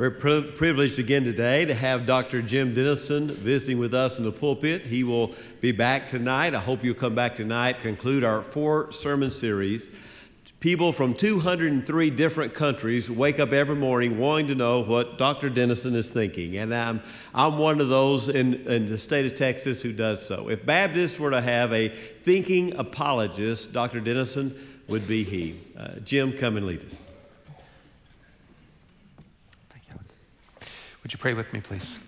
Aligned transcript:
We're 0.00 0.10
pri- 0.10 0.52
privileged 0.56 0.98
again 0.98 1.24
today 1.24 1.66
to 1.66 1.74
have 1.74 2.06
Dr. 2.06 2.40
Jim 2.40 2.72
Denison 2.72 3.34
visiting 3.34 3.76
with 3.76 3.92
us 3.92 4.16
in 4.16 4.24
the 4.24 4.32
pulpit. 4.32 4.80
He 4.80 5.04
will 5.04 5.34
be 5.60 5.72
back 5.72 6.08
tonight. 6.08 6.54
I 6.54 6.58
hope 6.58 6.82
you'll 6.82 6.94
come 6.94 7.14
back 7.14 7.34
tonight, 7.34 7.82
conclude 7.82 8.24
our 8.24 8.40
four 8.40 8.92
sermon 8.92 9.30
series. 9.30 9.90
People 10.58 10.94
from 10.94 11.12
203 11.12 12.08
different 12.12 12.54
countries 12.54 13.10
wake 13.10 13.38
up 13.38 13.52
every 13.52 13.76
morning 13.76 14.18
wanting 14.18 14.46
to 14.46 14.54
know 14.54 14.80
what 14.80 15.18
Dr. 15.18 15.50
Denison 15.50 15.94
is 15.94 16.10
thinking. 16.10 16.56
And 16.56 16.74
I'm, 16.74 17.02
I'm 17.34 17.58
one 17.58 17.78
of 17.78 17.90
those 17.90 18.30
in, 18.30 18.54
in 18.66 18.86
the 18.86 18.96
state 18.96 19.26
of 19.26 19.34
Texas 19.34 19.82
who 19.82 19.92
does 19.92 20.26
so. 20.26 20.48
If 20.48 20.64
Baptists 20.64 21.18
were 21.18 21.30
to 21.30 21.42
have 21.42 21.74
a 21.74 21.90
thinking 21.90 22.74
apologist, 22.76 23.74
Dr. 23.74 24.00
Denison 24.00 24.56
would 24.88 25.06
be 25.06 25.24
he. 25.24 25.60
Uh, 25.76 25.96
Jim, 26.02 26.32
come 26.32 26.56
and 26.56 26.66
lead 26.66 26.86
us. 26.86 27.09
Would 31.02 31.12
you 31.12 31.18
pray 31.18 31.34
with 31.34 31.52
me, 31.52 31.60
please? 31.60 31.98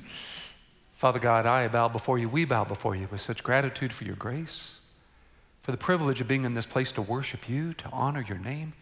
Father 0.94 1.18
God, 1.18 1.46
I 1.46 1.66
bow 1.68 1.88
before 1.88 2.18
you, 2.18 2.28
we 2.28 2.44
bow 2.44 2.64
before 2.64 2.94
you 2.94 3.08
with 3.10 3.20
such 3.20 3.42
gratitude 3.42 3.92
for 3.92 4.04
your 4.04 4.16
grace, 4.16 4.78
for 5.60 5.72
the 5.72 5.76
privilege 5.76 6.20
of 6.20 6.28
being 6.28 6.44
in 6.44 6.54
this 6.54 6.66
place 6.66 6.92
to 6.92 7.02
worship 7.02 7.48
you, 7.48 7.72
to 7.74 7.88
honor 7.90 8.24
your 8.26 8.38
name, 8.38 8.72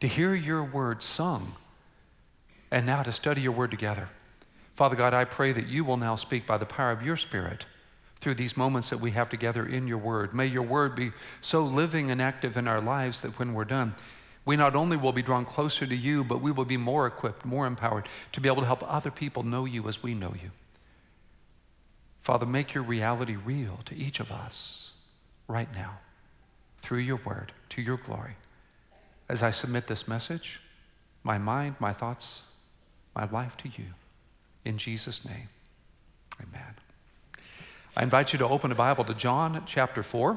to 0.00 0.06
hear 0.06 0.34
your 0.34 0.62
word 0.62 1.02
sung, 1.02 1.54
and 2.70 2.86
now 2.86 3.02
to 3.02 3.12
study 3.12 3.40
your 3.40 3.52
word 3.52 3.70
together. 3.70 4.08
Father 4.74 4.96
God, 4.96 5.14
I 5.14 5.24
pray 5.24 5.52
that 5.52 5.66
you 5.66 5.84
will 5.84 5.96
now 5.96 6.16
speak 6.16 6.46
by 6.46 6.58
the 6.58 6.66
power 6.66 6.90
of 6.90 7.02
your 7.02 7.16
Spirit 7.16 7.66
through 8.20 8.34
these 8.34 8.56
moments 8.56 8.90
that 8.90 8.98
we 8.98 9.10
have 9.12 9.28
together 9.28 9.66
in 9.66 9.86
your 9.86 9.98
word. 9.98 10.34
May 10.34 10.46
your 10.46 10.62
word 10.62 10.94
be 10.94 11.12
so 11.40 11.62
living 11.62 12.10
and 12.10 12.22
active 12.22 12.56
in 12.56 12.66
our 12.66 12.80
lives 12.80 13.20
that 13.20 13.38
when 13.38 13.54
we're 13.54 13.64
done, 13.64 13.94
we 14.44 14.56
not 14.56 14.76
only 14.76 14.96
will 14.96 15.12
be 15.12 15.22
drawn 15.22 15.44
closer 15.44 15.86
to 15.86 15.96
you, 15.96 16.22
but 16.22 16.40
we 16.40 16.50
will 16.50 16.64
be 16.64 16.76
more 16.76 17.06
equipped, 17.06 17.44
more 17.44 17.66
empowered 17.66 18.08
to 18.32 18.40
be 18.40 18.48
able 18.48 18.62
to 18.62 18.66
help 18.66 18.84
other 18.86 19.10
people 19.10 19.42
know 19.42 19.64
you 19.64 19.88
as 19.88 20.02
we 20.02 20.14
know 20.14 20.34
you. 20.34 20.50
Father, 22.20 22.46
make 22.46 22.74
your 22.74 22.84
reality 22.84 23.36
real 23.36 23.80
to 23.84 23.94
each 23.94 24.20
of 24.20 24.30
us 24.30 24.90
right 25.48 25.68
now 25.74 25.98
through 26.82 26.98
your 26.98 27.20
word 27.24 27.52
to 27.70 27.82
your 27.82 27.96
glory. 27.96 28.36
As 29.28 29.42
I 29.42 29.50
submit 29.50 29.86
this 29.86 30.06
message, 30.06 30.60
my 31.22 31.38
mind, 31.38 31.76
my 31.78 31.92
thoughts, 31.92 32.42
my 33.14 33.28
life 33.30 33.56
to 33.58 33.68
you. 33.68 33.86
In 34.64 34.76
Jesus' 34.76 35.24
name, 35.24 35.48
amen. 36.40 36.74
I 37.96 38.02
invite 38.02 38.32
you 38.32 38.38
to 38.40 38.48
open 38.48 38.72
a 38.72 38.74
Bible 38.74 39.04
to 39.04 39.14
John 39.14 39.62
chapter 39.66 40.02
4 40.02 40.36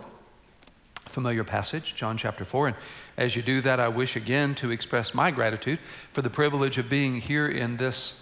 familiar 1.09 1.43
passage, 1.43 1.95
John 1.95 2.17
chapter 2.17 2.45
4. 2.45 2.67
And 2.67 2.77
as 3.17 3.35
you 3.35 3.41
do 3.41 3.61
that, 3.61 3.79
I 3.79 3.87
wish 3.87 4.15
again 4.15 4.55
to 4.55 4.71
express 4.71 5.13
my 5.13 5.31
gratitude 5.31 5.79
for 6.13 6.21
the 6.21 6.29
privilege 6.29 6.77
of 6.77 6.89
being 6.89 7.19
here 7.19 7.47
in 7.47 7.77
this 7.77 8.13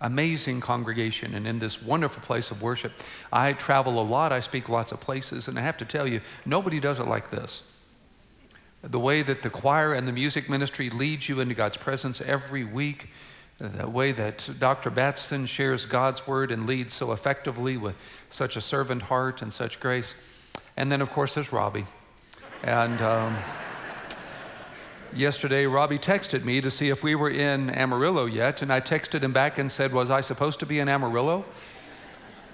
amazing 0.00 0.60
congregation 0.60 1.34
and 1.34 1.46
in 1.46 1.58
this 1.58 1.82
wonderful 1.82 2.22
place 2.22 2.50
of 2.50 2.62
worship. 2.62 2.92
I 3.32 3.52
travel 3.52 4.00
a 4.00 4.04
lot, 4.04 4.32
I 4.32 4.40
speak 4.40 4.68
lots 4.68 4.92
of 4.92 5.00
places, 5.00 5.48
and 5.48 5.58
I 5.58 5.62
have 5.62 5.76
to 5.78 5.84
tell 5.84 6.06
you, 6.06 6.20
nobody 6.46 6.80
does 6.80 6.98
it 6.98 7.06
like 7.06 7.30
this. 7.30 7.62
The 8.82 8.98
way 8.98 9.22
that 9.22 9.42
the 9.42 9.50
choir 9.50 9.92
and 9.92 10.08
the 10.08 10.12
music 10.12 10.48
ministry 10.48 10.88
leads 10.88 11.28
you 11.28 11.40
into 11.40 11.54
God's 11.54 11.76
presence 11.76 12.22
every 12.22 12.64
week, 12.64 13.08
uh, 13.62 13.68
the 13.68 13.88
way 13.88 14.12
that 14.12 14.48
Dr. 14.58 14.88
Batson 14.88 15.44
shares 15.44 15.84
God's 15.84 16.26
word 16.26 16.50
and 16.50 16.66
leads 16.66 16.94
so 16.94 17.12
effectively 17.12 17.76
with 17.76 17.94
such 18.30 18.56
a 18.56 18.60
servant 18.60 19.02
heart 19.02 19.42
and 19.42 19.52
such 19.52 19.80
grace. 19.80 20.14
And 20.78 20.90
then, 20.90 21.02
of 21.02 21.10
course, 21.10 21.34
there's 21.34 21.52
Robbie. 21.52 21.86
And 22.62 23.00
um, 23.00 23.36
yesterday, 25.14 25.66
Robbie 25.66 25.98
texted 25.98 26.44
me 26.44 26.60
to 26.60 26.70
see 26.70 26.90
if 26.90 27.02
we 27.02 27.14
were 27.14 27.30
in 27.30 27.70
Amarillo 27.70 28.26
yet. 28.26 28.62
And 28.62 28.72
I 28.72 28.80
texted 28.80 29.22
him 29.22 29.32
back 29.32 29.58
and 29.58 29.72
said, 29.72 29.92
Was 29.92 30.10
I 30.10 30.20
supposed 30.20 30.60
to 30.60 30.66
be 30.66 30.78
in 30.78 30.88
Amarillo? 30.88 31.44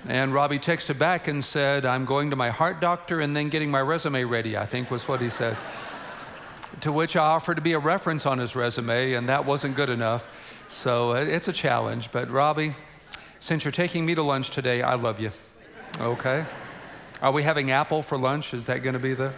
And 0.08 0.32
Robbie 0.32 0.60
texted 0.60 0.98
back 0.98 1.26
and 1.26 1.44
said, 1.44 1.84
I'm 1.84 2.04
going 2.04 2.30
to 2.30 2.36
my 2.36 2.50
heart 2.50 2.80
doctor 2.80 3.20
and 3.20 3.36
then 3.36 3.48
getting 3.48 3.70
my 3.70 3.80
resume 3.80 4.22
ready, 4.22 4.56
I 4.56 4.64
think 4.64 4.90
was 4.90 5.08
what 5.08 5.20
he 5.20 5.30
said. 5.30 5.56
to 6.82 6.92
which 6.92 7.16
I 7.16 7.24
offered 7.24 7.56
to 7.56 7.60
be 7.60 7.72
a 7.72 7.78
reference 7.78 8.26
on 8.26 8.38
his 8.38 8.54
resume, 8.54 9.14
and 9.14 9.28
that 9.28 9.44
wasn't 9.44 9.74
good 9.74 9.90
enough. 9.90 10.26
So 10.68 11.12
uh, 11.12 11.16
it's 11.16 11.48
a 11.48 11.52
challenge. 11.52 12.12
But 12.12 12.30
Robbie, 12.30 12.74
since 13.40 13.64
you're 13.64 13.72
taking 13.72 14.06
me 14.06 14.14
to 14.14 14.22
lunch 14.22 14.50
today, 14.50 14.82
I 14.82 14.94
love 14.94 15.18
you. 15.18 15.30
Okay? 15.98 16.44
Are 17.20 17.32
we 17.32 17.42
having 17.42 17.72
apple 17.72 18.02
for 18.02 18.16
lunch? 18.16 18.54
Is 18.54 18.66
that 18.66 18.84
going 18.84 18.94
to 18.94 19.00
be 19.00 19.14
the. 19.14 19.32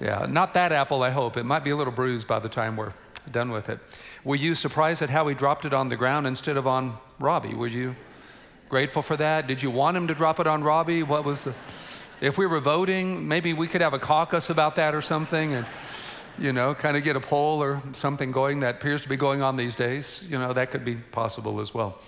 Yeah, 0.00 0.26
not 0.28 0.54
that 0.54 0.72
apple, 0.72 1.02
I 1.02 1.10
hope. 1.10 1.36
It 1.36 1.44
might 1.44 1.64
be 1.64 1.70
a 1.70 1.76
little 1.76 1.92
bruised 1.92 2.26
by 2.26 2.38
the 2.38 2.48
time 2.48 2.76
we're 2.76 2.92
done 3.30 3.50
with 3.50 3.68
it. 3.68 3.78
Were 4.24 4.36
you 4.36 4.54
surprised 4.54 5.02
at 5.02 5.10
how 5.10 5.26
he 5.28 5.34
dropped 5.34 5.64
it 5.64 5.72
on 5.72 5.88
the 5.88 5.96
ground 5.96 6.26
instead 6.26 6.56
of 6.56 6.66
on 6.66 6.96
Robbie? 7.18 7.54
Were 7.54 7.66
you 7.66 7.94
grateful 8.68 9.02
for 9.02 9.16
that? 9.16 9.46
Did 9.46 9.62
you 9.62 9.70
want 9.70 9.96
him 9.96 10.08
to 10.08 10.14
drop 10.14 10.40
it 10.40 10.46
on 10.46 10.64
Robbie? 10.64 11.02
What 11.02 11.24
was 11.24 11.44
the. 11.44 11.54
If 12.20 12.38
we 12.38 12.46
were 12.46 12.60
voting, 12.60 13.26
maybe 13.28 13.52
we 13.52 13.68
could 13.68 13.80
have 13.80 13.92
a 13.92 13.98
caucus 13.98 14.48
about 14.50 14.76
that 14.76 14.94
or 14.94 15.02
something 15.02 15.54
and, 15.54 15.66
you 16.38 16.52
know, 16.52 16.74
kind 16.74 16.96
of 16.96 17.04
get 17.04 17.16
a 17.16 17.20
poll 17.20 17.62
or 17.62 17.82
something 17.92 18.32
going 18.32 18.60
that 18.60 18.76
appears 18.76 19.00
to 19.02 19.08
be 19.08 19.16
going 19.16 19.42
on 19.42 19.56
these 19.56 19.74
days. 19.74 20.22
You 20.26 20.38
know, 20.38 20.52
that 20.52 20.70
could 20.70 20.84
be 20.84 20.94
possible 20.94 21.60
as 21.60 21.74
well. 21.74 21.98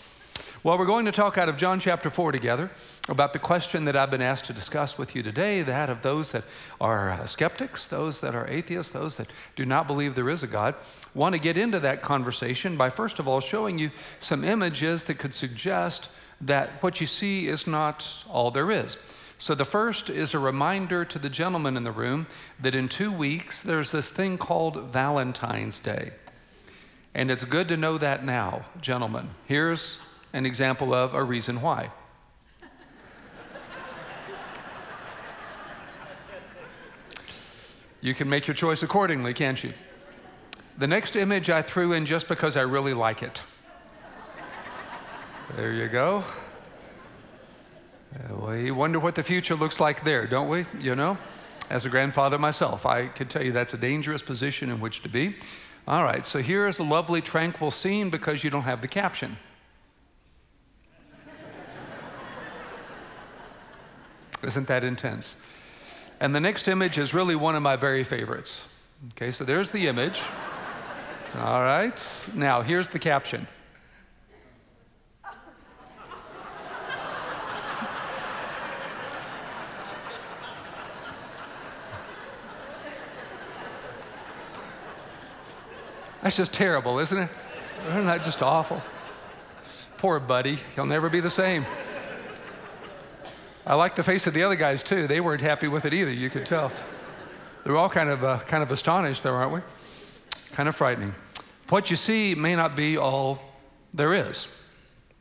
Well, 0.66 0.78
we're 0.78 0.84
going 0.84 1.04
to 1.04 1.12
talk 1.12 1.38
out 1.38 1.49
of 1.49 1.56
John 1.56 1.78
chapter 1.78 2.10
4 2.10 2.32
together 2.32 2.72
about 3.09 3.32
the 3.32 3.38
question 3.38 3.84
that 3.84 3.94
I've 3.94 4.10
been 4.10 4.21
asked 4.21 4.47
to 4.47 4.53
discuss 4.53 4.99
with 4.99 5.15
you 5.15 5.22
today 5.22 5.62
that 5.62 5.88
of 5.88 6.03
those 6.03 6.32
that 6.32 6.43
are 6.81 7.10
uh, 7.10 7.27
skeptics, 7.27 7.87
those 7.87 8.21
that 8.21 8.34
are 8.34 8.49
atheists, 8.49 8.93
those 8.93 9.15
that 9.15 9.31
do 9.54 9.65
not 9.65 9.87
believe 9.87 10.16
there 10.16 10.28
is 10.28 10.43
a 10.43 10.49
God. 10.49 10.75
Want 11.15 11.34
to 11.34 11.38
get 11.38 11.56
into 11.56 11.78
that 11.78 12.03
conversation 12.03 12.77
by 12.77 12.91
first 12.91 13.21
of 13.21 13.28
all 13.28 13.38
showing 13.38 13.78
you 13.78 13.93
some 14.19 14.43
images 14.43 15.04
that 15.04 15.21
could 15.21 15.34
suggest 15.34 16.09
that 16.41 16.83
what 16.83 17.00
you 17.00 17.06
see 17.06 17.47
is 17.47 17.69
not 17.69 18.25
all 18.28 18.50
there 18.50 18.72
is. 18.72 18.98
So, 19.38 19.54
the 19.54 19.65
first 19.65 20.10
is 20.10 20.34
a 20.34 20.41
reminder 20.41 21.04
to 21.04 21.19
the 21.21 21.31
gentleman 21.31 21.77
in 21.77 21.84
the 21.84 21.93
room 21.93 22.27
that 22.59 22.75
in 22.75 22.88
two 22.88 23.12
weeks 23.12 23.62
there's 23.62 23.93
this 23.93 24.10
thing 24.10 24.37
called 24.37 24.91
Valentine's 24.91 25.78
Day. 25.78 26.10
And 27.15 27.31
it's 27.31 27.44
good 27.44 27.69
to 27.69 27.77
know 27.77 27.98
that 27.98 28.25
now, 28.25 28.62
gentlemen. 28.81 29.31
Here's 29.44 30.00
an 30.37 30.45
example 30.45 30.93
of 30.93 31.15
a 31.15 31.25
reason 31.25 31.63
why. 31.63 31.91
you 38.03 38.13
can 38.13 38.29
make 38.29 38.47
your 38.47 38.55
choice 38.55 38.83
accordingly, 38.83 39.33
can't 39.33 39.65
you? 39.65 39.73
The 40.77 40.87
next 40.87 41.17
image 41.17 41.49
I 41.49 41.63
threw 41.63 41.95
in 41.95 42.05
just 42.05 42.29
because 42.29 42.55
I 42.55 42.61
really 42.61 42.93
like 42.93 43.23
it. 43.23 43.41
There 45.57 45.73
you 45.73 45.89
go. 45.89 46.23
Uh, 48.15 48.35
we 48.47 48.71
wonder 48.71 48.99
what 48.99 49.15
the 49.15 49.23
future 49.23 49.55
looks 49.55 49.81
like 49.81 50.05
there, 50.05 50.27
don't 50.27 50.51
we? 50.51 50.67
You 50.79 50.95
know? 50.95 51.17
As 51.71 51.87
a 51.87 51.89
grandfather 51.89 52.39
myself, 52.39 52.85
I 52.85 53.09
can 53.09 53.27
tell 53.29 53.43
you 53.43 53.53
that's 53.53 53.73
a 53.73 53.79
dangerous 53.79 54.21
position 54.21 54.69
in 54.69 54.81
which 54.81 55.03
to 55.03 55.09
be. 55.09 55.37
All 55.89 56.05
right, 56.05 56.27
so 56.27 56.41
here 56.43 56.69
is 56.69 56.79
a 56.79 56.83
lovely, 56.83 57.23
tranquil 57.23 57.71
scene 57.71 58.11
because 58.11 58.45
you 58.45 58.51
don't 58.51 58.65
have 58.65 58.83
the 58.83 58.89
caption. 58.89 59.39
Isn't 64.43 64.67
that 64.69 64.85
intense? 64.85 65.37
And 66.21 66.35
the 66.35 66.41
next 66.41 66.69
image 66.69 66.99
is 66.99 67.13
really 67.13 67.37
one 67.37 67.55
of 67.57 67.63
my 67.63 67.77
very 67.77 68.05
favorites. 68.05 68.67
Okay, 69.13 69.31
so 69.31 69.45
there's 69.45 69.71
the 69.71 69.87
image. 69.87 70.21
All 71.35 71.63
right, 71.63 72.29
now 72.35 72.63
here's 72.63 72.89
the 72.89 72.99
caption. 72.99 73.47
That's 86.23 86.37
just 86.37 86.53
terrible, 86.53 86.99
isn't 86.99 87.17
it? 87.17 87.31
Isn't 87.87 88.07
that 88.07 88.25
just 88.25 88.43
awful? 88.43 88.83
Poor 89.97 90.19
buddy, 90.19 90.59
he'll 90.75 90.87
never 90.87 91.09
be 91.09 91.21
the 91.21 91.31
same. 91.31 91.65
I 93.66 93.74
like 93.74 93.97
the 93.97 94.04
face 94.04 94.28
of 94.28 94.34
the 94.34 94.45
other 94.45 94.54
guys 94.54 94.84
too. 94.84 95.09
They 95.09 95.21
weren't 95.21 95.41
happy 95.41 95.66
with 95.66 95.86
it 95.86 95.92
either, 95.92 96.13
you 96.13 96.30
could 96.30 96.47
tell. 96.47 96.71
They're 97.65 97.77
all 97.77 97.89
kind 97.89 98.09
of, 98.09 98.22
uh, 98.22 98.39
kind 98.47 98.63
of 98.63 98.71
astonished 98.71 99.24
there, 99.24 99.34
aren't 99.34 99.54
we? 99.54 99.60
Kind 100.53 100.68
of 100.68 100.77
frightening. 100.77 101.13
What 101.68 101.91
you 101.91 101.97
see 101.97 102.36
may 102.36 102.54
not 102.54 102.77
be 102.77 102.97
all 102.97 103.41
there 103.92 104.15
is. 104.15 104.47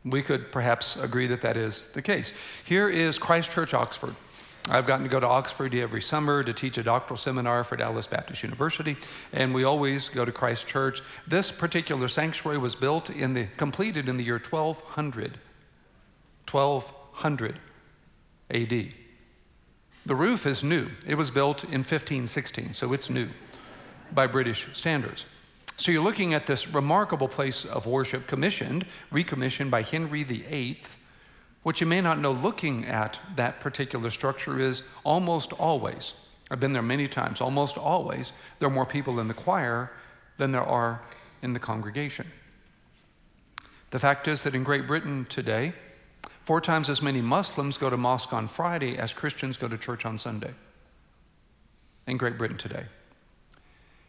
We 0.03 0.21
could 0.21 0.51
perhaps 0.51 0.95
agree 0.95 1.25
that 1.25 1.41
that 1.41 1.57
is 1.57 1.87
the 1.93 2.03
case. 2.03 2.33
Here 2.65 2.87
is 2.87 3.17
Christ 3.17 3.49
Church, 3.49 3.73
Oxford. 3.73 4.15
I've 4.69 4.85
gotten 4.85 5.03
to 5.03 5.09
go 5.09 5.19
to 5.19 5.27
Oxford 5.27 5.73
every 5.73 6.01
summer 6.01 6.43
to 6.43 6.53
teach 6.53 6.77
a 6.77 6.83
doctoral 6.83 7.17
seminar 7.17 7.63
for 7.63 7.77
Dallas 7.77 8.05
Baptist 8.05 8.43
University, 8.43 8.95
and 9.33 9.55
we 9.55 9.63
always 9.63 10.09
go 10.09 10.23
to 10.23 10.31
Christ 10.31 10.67
Church. 10.67 11.01
This 11.27 11.49
particular 11.49 12.07
sanctuary 12.07 12.59
was 12.59 12.75
built 12.75 13.09
in 13.09 13.33
the 13.33 13.47
completed 13.57 14.07
in 14.07 14.17
the 14.17 14.23
year 14.23 14.39
1200. 14.39 15.39
1200. 16.51 17.59
AD. 18.51 18.93
The 20.05 20.15
roof 20.15 20.45
is 20.45 20.63
new. 20.63 20.89
It 21.07 21.15
was 21.15 21.31
built 21.31 21.63
in 21.63 21.81
1516, 21.81 22.73
so 22.73 22.93
it's 22.93 23.09
new 23.09 23.27
by 24.13 24.27
British 24.27 24.67
standards. 24.73 25.25
So 25.77 25.91
you're 25.91 26.03
looking 26.03 26.33
at 26.33 26.45
this 26.45 26.67
remarkable 26.67 27.27
place 27.27 27.65
of 27.65 27.85
worship 27.85 28.27
commissioned, 28.27 28.85
recommissioned 29.11 29.71
by 29.71 29.81
Henry 29.81 30.23
VIII. 30.23 30.79
What 31.63 31.81
you 31.81 31.87
may 31.87 32.01
not 32.01 32.19
know 32.19 32.31
looking 32.31 32.85
at 32.85 33.19
that 33.35 33.59
particular 33.59 34.09
structure 34.09 34.59
is 34.59 34.83
almost 35.03 35.51
always, 35.53 36.13
I've 36.51 36.59
been 36.59 36.73
there 36.73 36.83
many 36.83 37.07
times, 37.07 37.41
almost 37.41 37.77
always, 37.77 38.31
there 38.59 38.67
are 38.67 38.71
more 38.71 38.85
people 38.85 39.19
in 39.19 39.27
the 39.27 39.33
choir 39.33 39.91
than 40.37 40.51
there 40.51 40.63
are 40.63 41.01
in 41.41 41.53
the 41.53 41.59
congregation. 41.59 42.31
The 43.89 43.99
fact 43.99 44.27
is 44.27 44.43
that 44.43 44.55
in 44.55 44.63
Great 44.63 44.87
Britain 44.87 45.25
today, 45.29 45.73
four 46.45 46.61
times 46.61 46.89
as 46.89 47.01
many 47.01 47.21
Muslims 47.21 47.77
go 47.77 47.89
to 47.89 47.97
mosque 47.97 48.31
on 48.31 48.47
Friday 48.47 48.97
as 48.97 49.13
Christians 49.13 49.57
go 49.57 49.67
to 49.67 49.77
church 49.77 50.05
on 50.05 50.17
Sunday. 50.17 50.53
In 52.07 52.17
Great 52.17 52.37
Britain 52.37 52.57
today. 52.57 52.85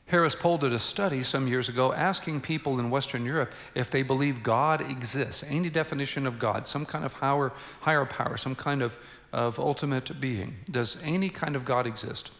Harris 0.06 0.36
Poll 0.36 0.58
did 0.58 0.72
a 0.72 0.78
study 0.78 1.22
some 1.24 1.48
years 1.48 1.68
ago 1.68 1.92
asking 1.92 2.40
people 2.40 2.78
in 2.78 2.90
Western 2.90 3.24
Europe 3.24 3.52
if 3.74 3.90
they 3.90 4.02
believe 4.02 4.42
God 4.42 4.88
exists, 4.88 5.42
any 5.48 5.68
definition 5.68 6.26
of 6.26 6.38
God, 6.38 6.68
some 6.68 6.86
kind 6.86 7.04
of 7.04 7.14
higher, 7.14 7.52
higher 7.80 8.04
power, 8.04 8.36
some 8.36 8.54
kind 8.54 8.82
of, 8.82 8.96
of 9.32 9.58
ultimate 9.58 10.20
being. 10.20 10.56
Does 10.70 10.96
any 11.02 11.28
kind 11.28 11.56
of 11.56 11.64
God 11.64 11.88
exist? 11.88 12.30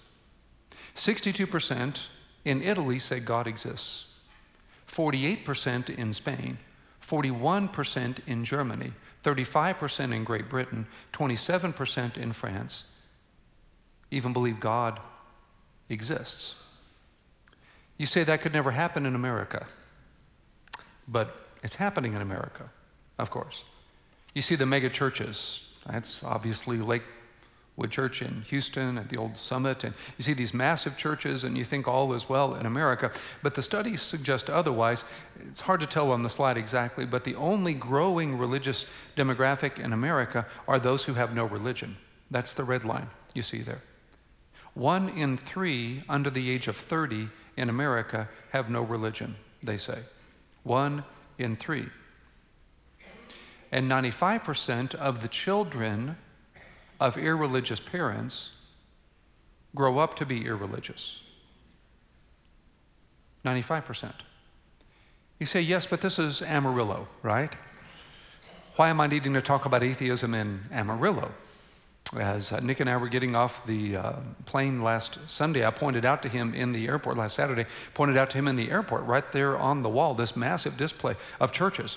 62% 0.94 2.06
in 2.44 2.62
Italy 2.62 3.00
say 3.00 3.19
God 3.19 3.49
exists, 3.49 4.04
48% 4.88 5.90
in 5.90 6.12
Spain, 6.12 6.58
41% 7.08 8.19
in 8.26 8.44
Germany, 8.44 8.93
35% 9.23 10.14
in 10.14 10.25
Great 10.25 10.49
Britain, 10.49 10.87
27% 11.12 12.17
in 12.17 12.32
France 12.32 12.85
even 14.11 14.32
believe 14.32 14.61
God 14.61 15.00
exists. 15.88 16.55
You 17.97 18.06
say 18.06 18.25
that 18.25 18.41
could 18.41 18.53
never 18.53 18.70
happen 18.70 19.06
in 19.06 19.14
America, 19.14 19.67
but 21.08 21.49
it's 21.62 21.75
happening 21.76 22.14
in 22.14 22.20
America, 22.20 22.70
of 23.19 23.31
course. 23.31 23.64
You 24.35 24.43
see 24.43 24.55
the 24.55 24.67
mega 24.67 24.91
churches. 24.91 25.64
That's 25.87 26.23
obviously 26.23 26.79
Lakewood 27.76 27.90
Church 27.90 28.23
in 28.23 28.43
Houston 28.43 28.96
and 28.99 29.08
the 29.08 29.19
old 29.19 29.37
Summit. 29.37 29.84
And 29.84 29.93
you 30.17 30.25
see 30.25 30.32
these 30.32 30.55
massive 30.55 30.96
churches, 30.96 31.44
and 31.44 31.58
you 31.58 31.64
think 31.64 31.87
all 31.87 32.14
is 32.14 32.28
well 32.28 32.55
in 32.55 32.64
America. 32.64 33.11
But 33.43 33.55
the 33.55 33.62
studies 33.62 34.00
suggest 34.00 34.49
otherwise. 34.49 35.05
It's 35.49 35.61
hard 35.61 35.81
to 35.81 35.87
tell 35.87 36.11
on 36.11 36.23
the 36.23 36.31
slide 36.31 36.56
exactly, 36.56 37.05
but 37.05 37.25
the 37.25 37.34
only 37.34 37.75
growing 37.75 38.38
religious 38.38 38.87
demographic 39.14 39.78
in 39.78 39.93
America 39.93 40.46
are 40.67 40.78
those 40.78 41.05
who 41.05 41.14
have 41.14 41.34
no 41.34 41.44
religion. 41.44 41.96
That's 42.31 42.55
the 42.55 42.64
red 42.64 42.84
line 42.84 43.08
you 43.34 43.43
see 43.43 43.61
there. 43.61 43.82
One 44.73 45.11
in 45.11 45.37
three 45.37 46.02
under 46.08 46.31
the 46.31 46.50
age 46.50 46.69
of 46.69 46.76
30 46.76 47.28
in 47.56 47.69
America 47.69 48.28
have 48.52 48.70
no 48.70 48.82
religion, 48.82 49.37
they 49.62 49.76
say. 49.76 49.99
One 50.62 51.05
in 51.38 51.56
three. 51.56 51.88
And 53.70 53.90
95% 53.90 54.94
of 54.94 55.20
the 55.20 55.28
children 55.28 56.17
of 57.00 57.16
irreligious 57.16 57.81
parents 57.81 58.50
grow 59.75 59.98
up 59.98 60.16
to 60.16 60.26
be 60.26 60.46
irreligious. 60.46 61.20
95%. 63.44 64.12
You 65.38 65.46
say, 65.46 65.60
yes, 65.60 65.87
but 65.87 66.00
this 66.00 66.19
is 66.19 66.43
Amarillo, 66.43 67.08
right? 67.22 67.54
Why 68.76 68.88
am 68.88 69.00
I 69.00 69.06
needing 69.06 69.34
to 69.34 69.43
talk 69.43 69.66
about 69.66 69.82
atheism 69.82 70.34
in 70.34 70.64
Amarillo? 70.72 71.31
as 72.16 72.52
uh, 72.52 72.60
Nick 72.60 72.81
and 72.81 72.88
I 72.88 72.96
were 72.96 73.08
getting 73.08 73.34
off 73.34 73.66
the 73.66 73.96
uh, 73.96 74.12
plane 74.44 74.82
last 74.82 75.19
Sunday, 75.26 75.66
I 75.66 75.70
pointed 75.70 76.04
out 76.04 76.22
to 76.22 76.28
him 76.28 76.54
in 76.54 76.72
the 76.72 76.87
airport 76.87 77.16
last 77.16 77.34
Saturday, 77.34 77.66
pointed 77.94 78.16
out 78.16 78.31
to 78.31 78.38
him 78.38 78.49
in 78.49 78.56
the 78.56 78.70
airport 78.70 79.04
right 79.04 79.31
there 79.32 79.58
on 79.58 79.82
the 79.82 79.88
wall, 79.88 80.14
this 80.14 80.37
massive 80.37 80.76
display 80.76 81.16
of 81.40 81.52
churches 81.52 81.96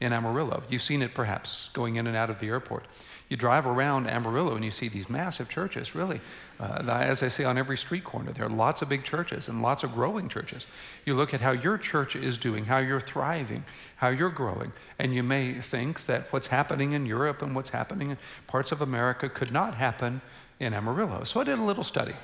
in 0.00 0.12
Amarillo. 0.12 0.62
You've 0.68 0.82
seen 0.82 1.02
it 1.02 1.14
perhaps 1.14 1.70
going 1.72 1.96
in 1.96 2.06
and 2.06 2.16
out 2.16 2.30
of 2.30 2.38
the 2.38 2.48
airport. 2.48 2.84
You 3.28 3.36
drive 3.36 3.66
around 3.66 4.06
Amarillo 4.06 4.54
and 4.54 4.64
you 4.64 4.70
see 4.70 4.88
these 4.88 5.10
massive 5.10 5.48
churches, 5.48 5.94
really. 5.96 6.20
Uh, 6.60 6.82
as 6.88 7.22
I 7.24 7.28
say, 7.28 7.42
on 7.42 7.58
every 7.58 7.76
street 7.76 8.04
corner, 8.04 8.32
there 8.32 8.46
are 8.46 8.50
lots 8.50 8.82
of 8.82 8.88
big 8.88 9.02
churches 9.02 9.48
and 9.48 9.62
lots 9.62 9.82
of 9.82 9.94
growing 9.94 10.28
churches. 10.28 10.68
You 11.04 11.14
look 11.14 11.34
at 11.34 11.40
how 11.40 11.50
your 11.50 11.76
church 11.76 12.14
is 12.14 12.38
doing, 12.38 12.64
how 12.64 12.78
you're 12.78 13.00
thriving, 13.00 13.64
how 13.96 14.08
you're 14.08 14.30
growing, 14.30 14.72
and 15.00 15.12
you 15.12 15.24
may 15.24 15.54
think 15.54 16.06
that 16.06 16.32
what's 16.32 16.46
happening 16.46 16.92
in 16.92 17.04
Europe 17.04 17.42
and 17.42 17.54
what's 17.54 17.70
happening 17.70 18.10
in 18.10 18.18
parts 18.46 18.70
of 18.70 18.80
America 18.80 19.28
could 19.28 19.50
not 19.50 19.74
happen 19.74 20.20
in 20.60 20.72
Amarillo. 20.72 21.24
So 21.24 21.40
I 21.40 21.44
did 21.44 21.58
a 21.58 21.64
little 21.64 21.84
study. 21.84 22.14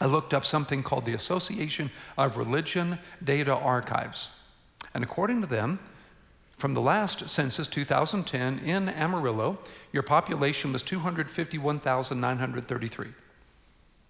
I 0.00 0.06
looked 0.06 0.34
up 0.34 0.44
something 0.44 0.82
called 0.82 1.04
the 1.04 1.14
Association 1.14 1.90
of 2.16 2.36
Religion 2.36 2.98
Data 3.24 3.54
Archives. 3.54 4.30
And 4.94 5.02
according 5.02 5.40
to 5.40 5.46
them, 5.46 5.80
from 6.56 6.74
the 6.74 6.80
last 6.80 7.28
census, 7.28 7.68
2010, 7.68 8.58
in 8.60 8.88
Amarillo, 8.88 9.58
your 9.92 10.02
population 10.02 10.72
was 10.72 10.82
251,933. 10.82 13.08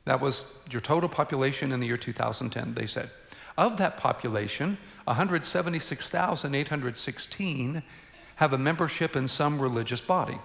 That 0.04 0.20
was 0.20 0.46
your 0.70 0.80
total 0.80 1.08
population 1.08 1.72
in 1.72 1.80
the 1.80 1.88
year 1.88 1.96
2010, 1.96 2.74
they 2.74 2.86
said. 2.86 3.10
Of 3.58 3.78
that 3.78 3.96
population, 3.96 4.78
176,816 5.04 7.82
have 8.36 8.52
a 8.52 8.58
membership 8.58 9.16
in 9.16 9.26
some 9.26 9.60
religious 9.60 10.00
body. 10.00 10.38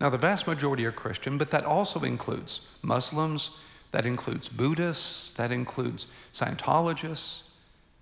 Now, 0.00 0.10
the 0.10 0.18
vast 0.18 0.46
majority 0.46 0.84
are 0.84 0.92
Christian, 0.92 1.38
but 1.38 1.50
that 1.52 1.64
also 1.64 2.02
includes 2.02 2.60
Muslims, 2.82 3.52
that 3.92 4.04
includes 4.04 4.48
Buddhists, 4.48 5.30
that 5.32 5.50
includes 5.50 6.08
Scientologists, 6.34 7.44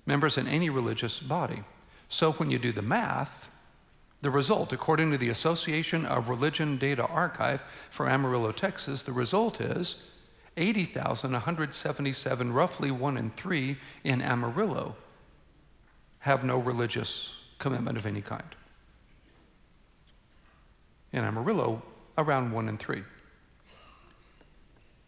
members 0.06 0.38
in 0.38 0.48
any 0.48 0.70
religious 0.70 1.20
body. 1.20 1.62
So 2.12 2.32
when 2.32 2.50
you 2.50 2.58
do 2.58 2.72
the 2.72 2.82
math, 2.82 3.48
the 4.20 4.28
result, 4.30 4.74
according 4.74 5.12
to 5.12 5.16
the 5.18 5.30
Association 5.30 6.04
of 6.04 6.28
Religion 6.28 6.76
Data 6.76 7.06
Archive 7.06 7.64
for 7.88 8.06
Amarillo, 8.06 8.52
Texas, 8.52 9.00
the 9.00 9.12
result 9.12 9.62
is 9.62 9.96
80,177, 10.58 12.52
roughly 12.52 12.90
one 12.90 13.16
in 13.16 13.30
three 13.30 13.78
in 14.04 14.20
Amarillo, 14.20 14.94
have 16.18 16.44
no 16.44 16.58
religious 16.58 17.32
commitment 17.58 17.96
of 17.96 18.04
any 18.04 18.20
kind. 18.20 18.54
In 21.14 21.24
Amarillo, 21.24 21.82
around 22.18 22.52
one 22.52 22.68
in 22.68 22.76
three. 22.76 23.04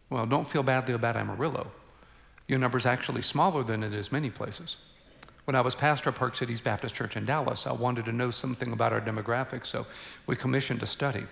Well, 0.08 0.24
don't 0.24 0.48
feel 0.48 0.62
badly 0.62 0.94
about 0.94 1.18
Amarillo. 1.18 1.70
Your 2.48 2.58
number's 2.58 2.86
actually 2.86 3.20
smaller 3.20 3.62
than 3.62 3.82
it 3.82 3.92
is 3.92 4.10
many 4.10 4.30
places. 4.30 4.78
When 5.44 5.54
I 5.54 5.60
was 5.60 5.74
pastor 5.74 6.08
of 6.08 6.16
Park 6.16 6.36
Cities 6.36 6.62
Baptist 6.62 6.94
Church 6.94 7.16
in 7.16 7.24
Dallas, 7.24 7.66
I 7.66 7.72
wanted 7.72 8.06
to 8.06 8.12
know 8.12 8.30
something 8.30 8.72
about 8.72 8.92
our 8.92 9.00
demographics, 9.00 9.66
so 9.66 9.86
we 10.26 10.36
commissioned 10.36 10.82
a 10.82 10.86
study. 10.86 11.24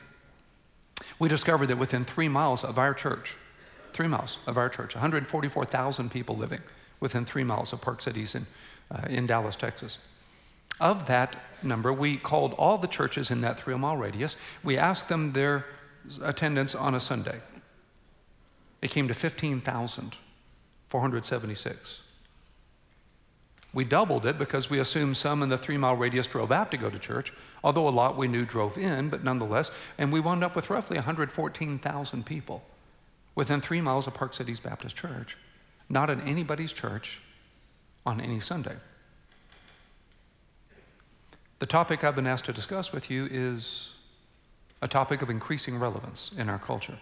We 1.19 1.29
discovered 1.29 1.69
that 1.69 1.79
within 1.79 2.05
three 2.05 2.29
miles 2.29 2.63
of 2.63 2.79
our 2.79 2.93
church, 2.93 3.37
three 3.93 4.09
miles 4.09 4.39
of 4.47 4.59
our 4.59 4.69
church, 4.69 4.95
144,000 4.95 6.11
people 6.11 6.37
living 6.37 6.61
within 7.01 7.25
three 7.25 7.45
miles 7.45 7.73
of 7.73 7.81
Park 7.81 8.03
Cities 8.03 8.35
in, 8.35 8.47
uh, 8.91 9.07
in 9.09 9.27
Dallas, 9.27 9.57
Texas. 9.57 9.99
Of 10.79 11.07
that 11.07 11.37
number, 11.63 11.93
we 11.93 12.17
called 12.17 12.55
all 12.55 12.79
the 12.79 12.89
churches 12.89 13.31
in 13.31 13.41
that 13.43 13.61
three 13.61 13.77
mile 13.77 13.97
radius. 13.97 14.37
We 14.63 14.77
asked 14.77 15.09
them 15.09 15.33
their 15.33 15.67
attendance 16.23 16.75
on 16.75 16.95
a 16.95 17.01
Sunday. 17.01 17.41
It 18.83 18.91
came 18.91 19.09
to 19.09 19.15
15,476. 19.15 22.02
We 23.75 23.85
doubled 23.85 24.27
it 24.27 24.39
because 24.39 24.69
we 24.69 24.81
assumed 24.81 25.17
some 25.17 25.43
in 25.43 25.49
the 25.49 25.57
three 25.57 25.79
mile 25.79 25.97
radius 25.97 26.27
drove 26.27 26.53
out 26.53 26.71
to 26.73 26.77
go 26.77 26.91
to 26.91 26.99
church, 26.99 27.33
although 27.65 27.89
a 27.89 27.91
lot 27.91 28.19
we 28.19 28.29
knew 28.29 28.45
drove 28.45 28.77
in, 28.77 29.09
but 29.09 29.25
nonetheless. 29.25 29.71
And 29.97 30.13
we 30.13 30.21
wound 30.21 30.45
up 30.45 30.55
with 30.55 30.69
roughly 30.69 30.97
114,000 30.97 32.27
people 32.27 32.63
within 33.35 33.61
three 33.61 33.81
miles 33.81 34.07
of 34.07 34.13
Park 34.13 34.35
Cities 34.35 34.61
Baptist 34.61 34.95
Church, 34.95 35.39
not 35.89 36.11
in 36.11 36.21
anybody's 36.23 36.73
church 36.73 37.21
on 38.05 38.21
any 38.21 38.41
Sunday. 38.41 38.77
The 41.59 41.67
topic 41.67 42.05
I've 42.05 42.17
been 42.17 42.27
asked 42.27 42.45
to 42.47 42.53
discuss 42.53 42.93
with 42.93 43.09
you 43.09 43.27
is 43.31 43.91
a 44.83 44.89
topic 44.89 45.23
of 45.23 45.31
increasing 45.31 45.79
relevance 45.79 46.33
in 46.37 46.51
our 46.51 46.59
culture. 46.59 46.99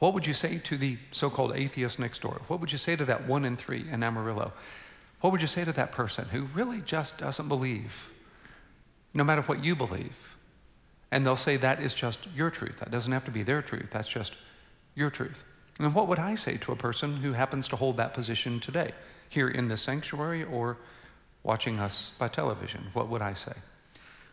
What 0.00 0.12
would 0.12 0.26
you 0.26 0.34
say 0.34 0.58
to 0.58 0.76
the 0.76 0.98
so 1.12 1.30
called 1.30 1.52
atheist 1.54 1.98
next 1.98 2.20
door? 2.20 2.42
What 2.48 2.60
would 2.60 2.72
you 2.72 2.78
say 2.78 2.96
to 2.96 3.04
that 3.06 3.26
one 3.26 3.46
in 3.46 3.56
three 3.56 3.86
in 3.90 4.02
Amarillo? 4.02 4.52
What 5.26 5.32
would 5.32 5.40
you 5.40 5.48
say 5.48 5.64
to 5.64 5.72
that 5.72 5.90
person 5.90 6.26
who 6.26 6.42
really 6.54 6.80
just 6.80 7.18
doesn't 7.18 7.48
believe, 7.48 8.12
no 9.12 9.24
matter 9.24 9.42
what 9.42 9.64
you 9.64 9.74
believe? 9.74 10.36
And 11.10 11.26
they'll 11.26 11.34
say 11.34 11.56
that 11.56 11.82
is 11.82 11.94
just 11.94 12.20
your 12.32 12.48
truth. 12.48 12.76
That 12.76 12.92
doesn't 12.92 13.12
have 13.12 13.24
to 13.24 13.32
be 13.32 13.42
their 13.42 13.60
truth, 13.60 13.88
that's 13.90 14.06
just 14.06 14.34
your 14.94 15.10
truth. 15.10 15.42
And 15.80 15.92
what 15.92 16.06
would 16.06 16.20
I 16.20 16.36
say 16.36 16.58
to 16.58 16.70
a 16.70 16.76
person 16.76 17.16
who 17.16 17.32
happens 17.32 17.66
to 17.70 17.76
hold 17.76 17.96
that 17.96 18.14
position 18.14 18.60
today, 18.60 18.92
here 19.28 19.48
in 19.48 19.66
the 19.66 19.76
sanctuary 19.76 20.44
or 20.44 20.78
watching 21.42 21.80
us 21.80 22.12
by 22.18 22.28
television? 22.28 22.86
What 22.92 23.08
would 23.08 23.20
I 23.20 23.34
say? 23.34 23.54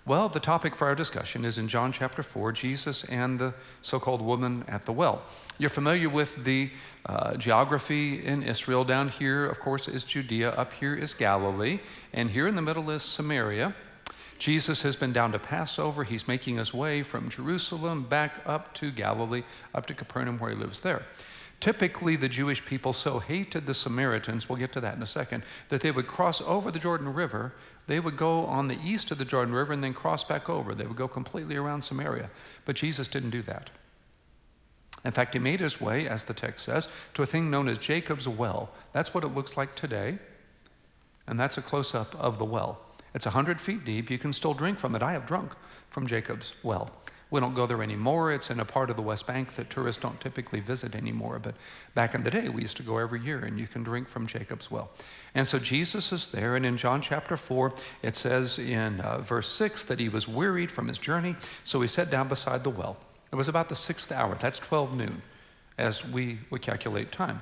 Well, 0.06 0.28
the 0.28 0.42
topic 0.42 0.76
for 0.76 0.86
our 0.88 0.96
discussion 0.96 1.46
is 1.46 1.58
in 1.58 1.70
John 1.70 1.94
chapter 1.94 2.24
4 2.24 2.52
Jesus 2.52 3.06
and 3.06 3.40
the 3.40 3.54
so 3.82 4.02
called 4.02 4.22
woman 4.22 4.66
at 4.68 4.84
the 4.84 4.92
well. 4.92 5.22
You're 5.58 5.70
familiar 5.70 6.10
with 6.10 6.44
the 6.44 6.72
uh, 7.06 7.38
geography 7.38 8.22
in 8.26 8.44
Israel. 8.44 8.84
Down 8.84 9.08
here, 9.08 9.46
of 9.46 9.62
course, 9.62 9.88
is 9.88 10.04
Judea, 10.04 10.50
up 10.52 10.74
here 10.74 10.94
is 10.94 11.14
Galilee, 11.14 11.80
and 12.12 12.30
here 12.30 12.48
in 12.48 12.58
the 12.58 12.62
middle 12.62 12.90
is 12.90 13.02
Samaria. 13.02 13.74
Jesus 14.38 14.82
has 14.82 14.98
been 14.98 15.14
down 15.14 15.32
to 15.32 15.40
Passover. 15.40 16.04
He's 16.04 16.28
making 16.28 16.58
his 16.58 16.74
way 16.74 17.02
from 17.02 17.30
Jerusalem 17.30 18.04
back 18.04 18.34
up 18.46 18.74
to 18.74 18.92
Galilee, 18.92 19.44
up 19.74 19.86
to 19.86 19.94
Capernaum, 19.94 20.38
where 20.38 20.50
he 20.50 20.58
lives 20.58 20.82
there. 20.82 21.04
Typically, 21.64 22.18
the 22.18 22.28
Jewish 22.28 22.66
people 22.66 22.92
so 22.92 23.20
hated 23.20 23.66
the 23.66 23.74
Samaritans, 23.74 24.50
we'll 24.50 24.58
get 24.58 24.74
to 24.74 24.82
that 24.82 24.98
in 24.98 25.02
a 25.02 25.08
second, 25.08 25.44
that 25.70 25.80
they 25.80 25.92
would 25.92 26.08
cross 26.08 26.42
over 26.42 26.72
the 26.72 26.78
Jordan 26.78 27.14
River. 27.14 27.54
They 27.88 28.00
would 28.00 28.18
go 28.18 28.46
on 28.46 28.68
the 28.68 28.80
east 28.84 29.12
of 29.12 29.18
the 29.18 29.26
Jordan 29.26 29.54
River 29.54 29.74
and 29.74 29.84
then 29.84 29.94
cross 29.94 30.24
back 30.24 30.50
over. 30.50 30.74
They 30.74 30.86
would 30.86 30.98
go 30.98 31.08
completely 31.08 31.56
around 31.56 31.84
Samaria. 31.84 32.30
But 32.66 32.76
Jesus 32.76 33.08
didn't 33.08 33.32
do 33.32 33.42
that. 33.44 33.70
In 35.06 35.12
fact, 35.12 35.34
he 35.34 35.40
made 35.40 35.60
his 35.60 35.82
way, 35.82 36.08
as 36.08 36.24
the 36.24 36.34
text 36.34 36.66
says, 36.66 36.88
to 37.14 37.24
a 37.24 37.26
thing 37.26 37.50
known 37.50 37.68
as 37.68 37.78
Jacob's 37.78 38.28
well. 38.28 38.72
That's 38.94 39.14
what 39.14 39.24
it 39.24 39.36
looks 39.36 39.58
like 39.58 39.76
today. 39.76 40.18
And 41.28 41.40
that's 41.40 41.58
a 41.58 41.62
close 41.62 41.94
up 41.94 42.16
of 42.16 42.40
the 42.40 42.46
well. 42.46 42.80
It's 43.14 43.26
100 43.26 43.60
feet 43.60 43.84
deep. 43.84 44.10
You 44.10 44.18
can 44.18 44.34
still 44.34 44.54
drink 44.54 44.80
from 44.80 44.96
it. 44.96 45.04
I 45.04 45.12
have 45.12 45.26
drunk 45.26 45.54
from 45.90 46.08
Jacob's 46.08 46.54
well. 46.64 46.92
We 47.34 47.40
don't 47.40 47.56
go 47.56 47.66
there 47.66 47.82
anymore. 47.82 48.32
It's 48.32 48.52
in 48.52 48.60
a 48.60 48.66
part 48.66 48.92
of 48.92 48.96
the 48.96 49.02
West 49.02 49.26
Bank 49.26 49.56
that 49.56 49.72
tourists 49.72 50.00
don't 50.00 50.22
typically 50.22 50.60
visit 50.60 50.94
anymore. 50.94 51.40
But 51.40 51.56
back 51.96 52.14
in 52.14 52.22
the 52.22 52.30
day, 52.30 52.48
we 52.48 52.62
used 52.62 52.78
to 52.78 52.84
go 52.84 53.00
every 53.00 53.22
year, 53.22 53.40
and 53.40 53.60
you 53.60 53.66
can 53.66 53.82
drink 53.82 54.08
from 54.08 54.28
Jacob's 54.28 54.70
well. 54.70 54.92
And 55.34 55.48
so 55.48 55.58
Jesus 55.58 56.12
is 56.12 56.28
there, 56.28 56.56
and 56.56 56.64
in 56.64 56.78
John 56.78 57.02
chapter 57.02 57.36
4, 57.36 57.74
it 58.04 58.16
says 58.16 58.60
in 58.60 59.02
uh, 59.02 59.18
verse 59.22 59.50
6 59.50 59.86
that 59.86 60.00
he 60.00 60.10
was 60.10 60.28
wearied 60.28 60.70
from 60.70 60.88
his 60.88 61.00
journey, 61.00 61.36
so 61.64 61.82
he 61.82 61.88
sat 61.88 62.12
down 62.12 62.28
beside 62.28 62.64
the 62.64 62.70
well. 62.70 62.98
It 63.32 63.36
was 63.36 63.48
about 63.48 63.68
the 63.68 63.76
sixth 63.76 64.12
hour, 64.12 64.36
that's 64.36 64.60
12 64.60 64.96
noon, 64.96 65.24
as 65.80 66.06
we 66.06 66.38
would 66.52 66.62
calculate 66.62 67.12
time. 67.12 67.42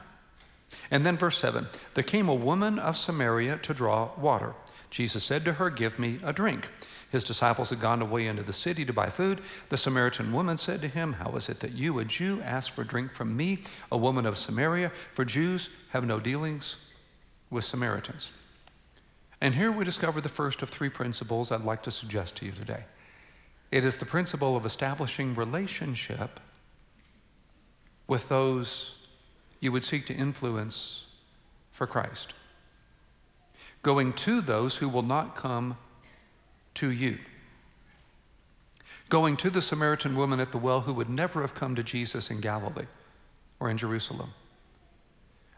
And 0.90 1.06
then 1.06 1.18
verse 1.18 1.38
7 1.38 1.68
There 1.96 2.04
came 2.06 2.30
a 2.30 2.34
woman 2.34 2.80
of 2.80 2.98
Samaria 2.98 3.58
to 3.58 3.74
draw 3.74 4.12
water. 4.18 4.56
Jesus 4.90 5.26
said 5.26 5.44
to 5.44 5.54
her, 5.54 5.70
Give 5.70 6.00
me 6.00 6.22
a 6.24 6.32
drink. 6.32 6.70
His 7.12 7.24
disciples 7.26 7.70
had 7.70 7.82
gone 7.82 8.02
away 8.02 8.28
into 8.28 8.42
the 8.42 8.54
city 8.54 8.86
to 8.86 8.94
buy 8.94 9.10
food. 9.10 9.42
The 9.68 9.78
Samaritan 9.78 10.32
woman 10.32 10.58
said 10.58 10.82
to 10.82 10.88
him, 10.88 11.14
How 11.14 11.36
is 11.36 11.50
it 11.50 11.60
that 11.60 11.74
you, 11.74 12.00
a 12.00 12.06
Jew, 12.06 12.42
ask 12.42 12.72
for 12.72 12.86
drink 12.86 13.12
from 13.12 13.36
me, 13.36 13.60
a 13.92 13.98
woman 13.98 14.26
of 14.26 14.38
Samaria? 14.38 14.92
For 15.12 15.26
Jews 15.26 15.70
have 15.90 16.06
no 16.06 16.20
dealings 16.20 16.78
with 17.50 17.66
Samaritans. 17.66 18.32
And 19.42 19.54
here 19.54 19.72
we 19.72 19.84
discover 19.84 20.22
the 20.22 20.30
first 20.30 20.62
of 20.62 20.70
three 20.70 20.90
principles 20.90 21.52
I'd 21.52 21.66
like 21.66 21.84
to 21.84 21.92
suggest 21.92 22.38
to 22.38 22.46
you 22.46 22.54
today. 22.54 22.86
It 23.72 23.84
is 23.84 23.98
the 23.98 24.06
principle 24.06 24.56
of 24.56 24.66
establishing 24.66 25.36
relationship 25.36 26.40
with 28.08 28.30
those 28.30 28.94
you 29.60 29.72
would 29.72 29.84
seek 29.84 30.06
to 30.06 30.14
influence 30.14 31.04
for 31.72 31.88
Christ. 31.88 32.34
Going 33.82 34.14
to 34.14 34.42
those 34.42 34.78
who 34.78 34.88
will 34.88 35.04
not 35.04 35.36
come 35.36 35.78
to 36.76 36.92
you. 36.92 37.18
Going 39.10 39.36
to 39.38 39.50
the 39.50 39.62
Samaritan 39.62 40.16
woman 40.16 40.40
at 40.40 40.52
the 40.52 40.58
well 40.58 40.82
who 40.82 40.94
would 40.94 41.10
never 41.10 41.42
have 41.42 41.54
come 41.54 41.76
to 41.76 41.84
Jesus 41.84 42.30
in 42.30 42.40
Galilee 42.40 42.88
or 43.60 43.70
in 43.70 43.78
Jerusalem. 43.78 44.34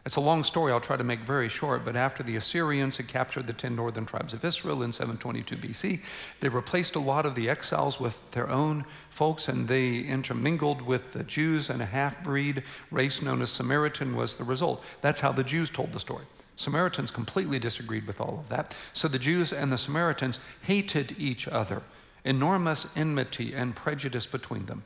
It's 0.05 0.17
a 0.17 0.21
long 0.21 0.43
story, 0.43 0.73
I'll 0.73 0.81
try 0.81 0.97
to 0.97 1.03
make 1.03 1.21
very 1.21 1.47
short, 1.47 1.85
but 1.85 1.95
after 1.95 2.23
the 2.23 2.35
Assyrians 2.35 2.97
had 2.97 3.07
captured 3.07 3.47
the 3.47 3.53
10 3.53 3.73
northern 3.73 4.05
tribes 4.05 4.33
of 4.33 4.43
Israel 4.43 4.83
in 4.83 4.91
722 4.91 5.55
BC, 5.55 6.01
they 6.41 6.49
replaced 6.49 6.95
a 6.95 6.99
lot 6.99 7.25
of 7.25 7.35
the 7.35 7.49
exiles 7.49 8.01
with 8.01 8.19
their 8.31 8.49
own 8.49 8.83
folks 9.09 9.47
and 9.47 9.65
they 9.65 9.99
intermingled 9.99 10.81
with 10.81 11.13
the 11.13 11.23
Jews, 11.23 11.69
and 11.69 11.81
a 11.81 11.85
half 11.85 12.21
breed 12.21 12.63
race 12.91 13.21
known 13.21 13.41
as 13.41 13.49
Samaritan 13.49 14.13
was 14.13 14.35
the 14.35 14.43
result. 14.43 14.83
That's 14.99 15.21
how 15.21 15.31
the 15.31 15.43
Jews 15.43 15.69
told 15.69 15.93
the 15.93 16.01
story. 16.01 16.25
Samaritans 16.55 17.11
completely 17.11 17.59
disagreed 17.59 18.05
with 18.05 18.21
all 18.21 18.39
of 18.39 18.49
that. 18.49 18.75
So 18.93 19.07
the 19.07 19.19
Jews 19.19 19.51
and 19.53 19.71
the 19.71 19.77
Samaritans 19.77 20.39
hated 20.61 21.15
each 21.17 21.47
other, 21.47 21.81
enormous 22.23 22.85
enmity 22.95 23.53
and 23.53 23.75
prejudice 23.75 24.25
between 24.25 24.65
them. 24.65 24.83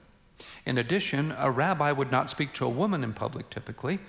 In 0.66 0.78
addition, 0.78 1.34
a 1.38 1.52
rabbi 1.52 1.92
would 1.92 2.12
not 2.12 2.30
speak 2.30 2.54
to 2.54 2.66
a 2.66 2.70
woman 2.70 3.04
in 3.04 3.14
public 3.14 3.50
typically. 3.50 4.00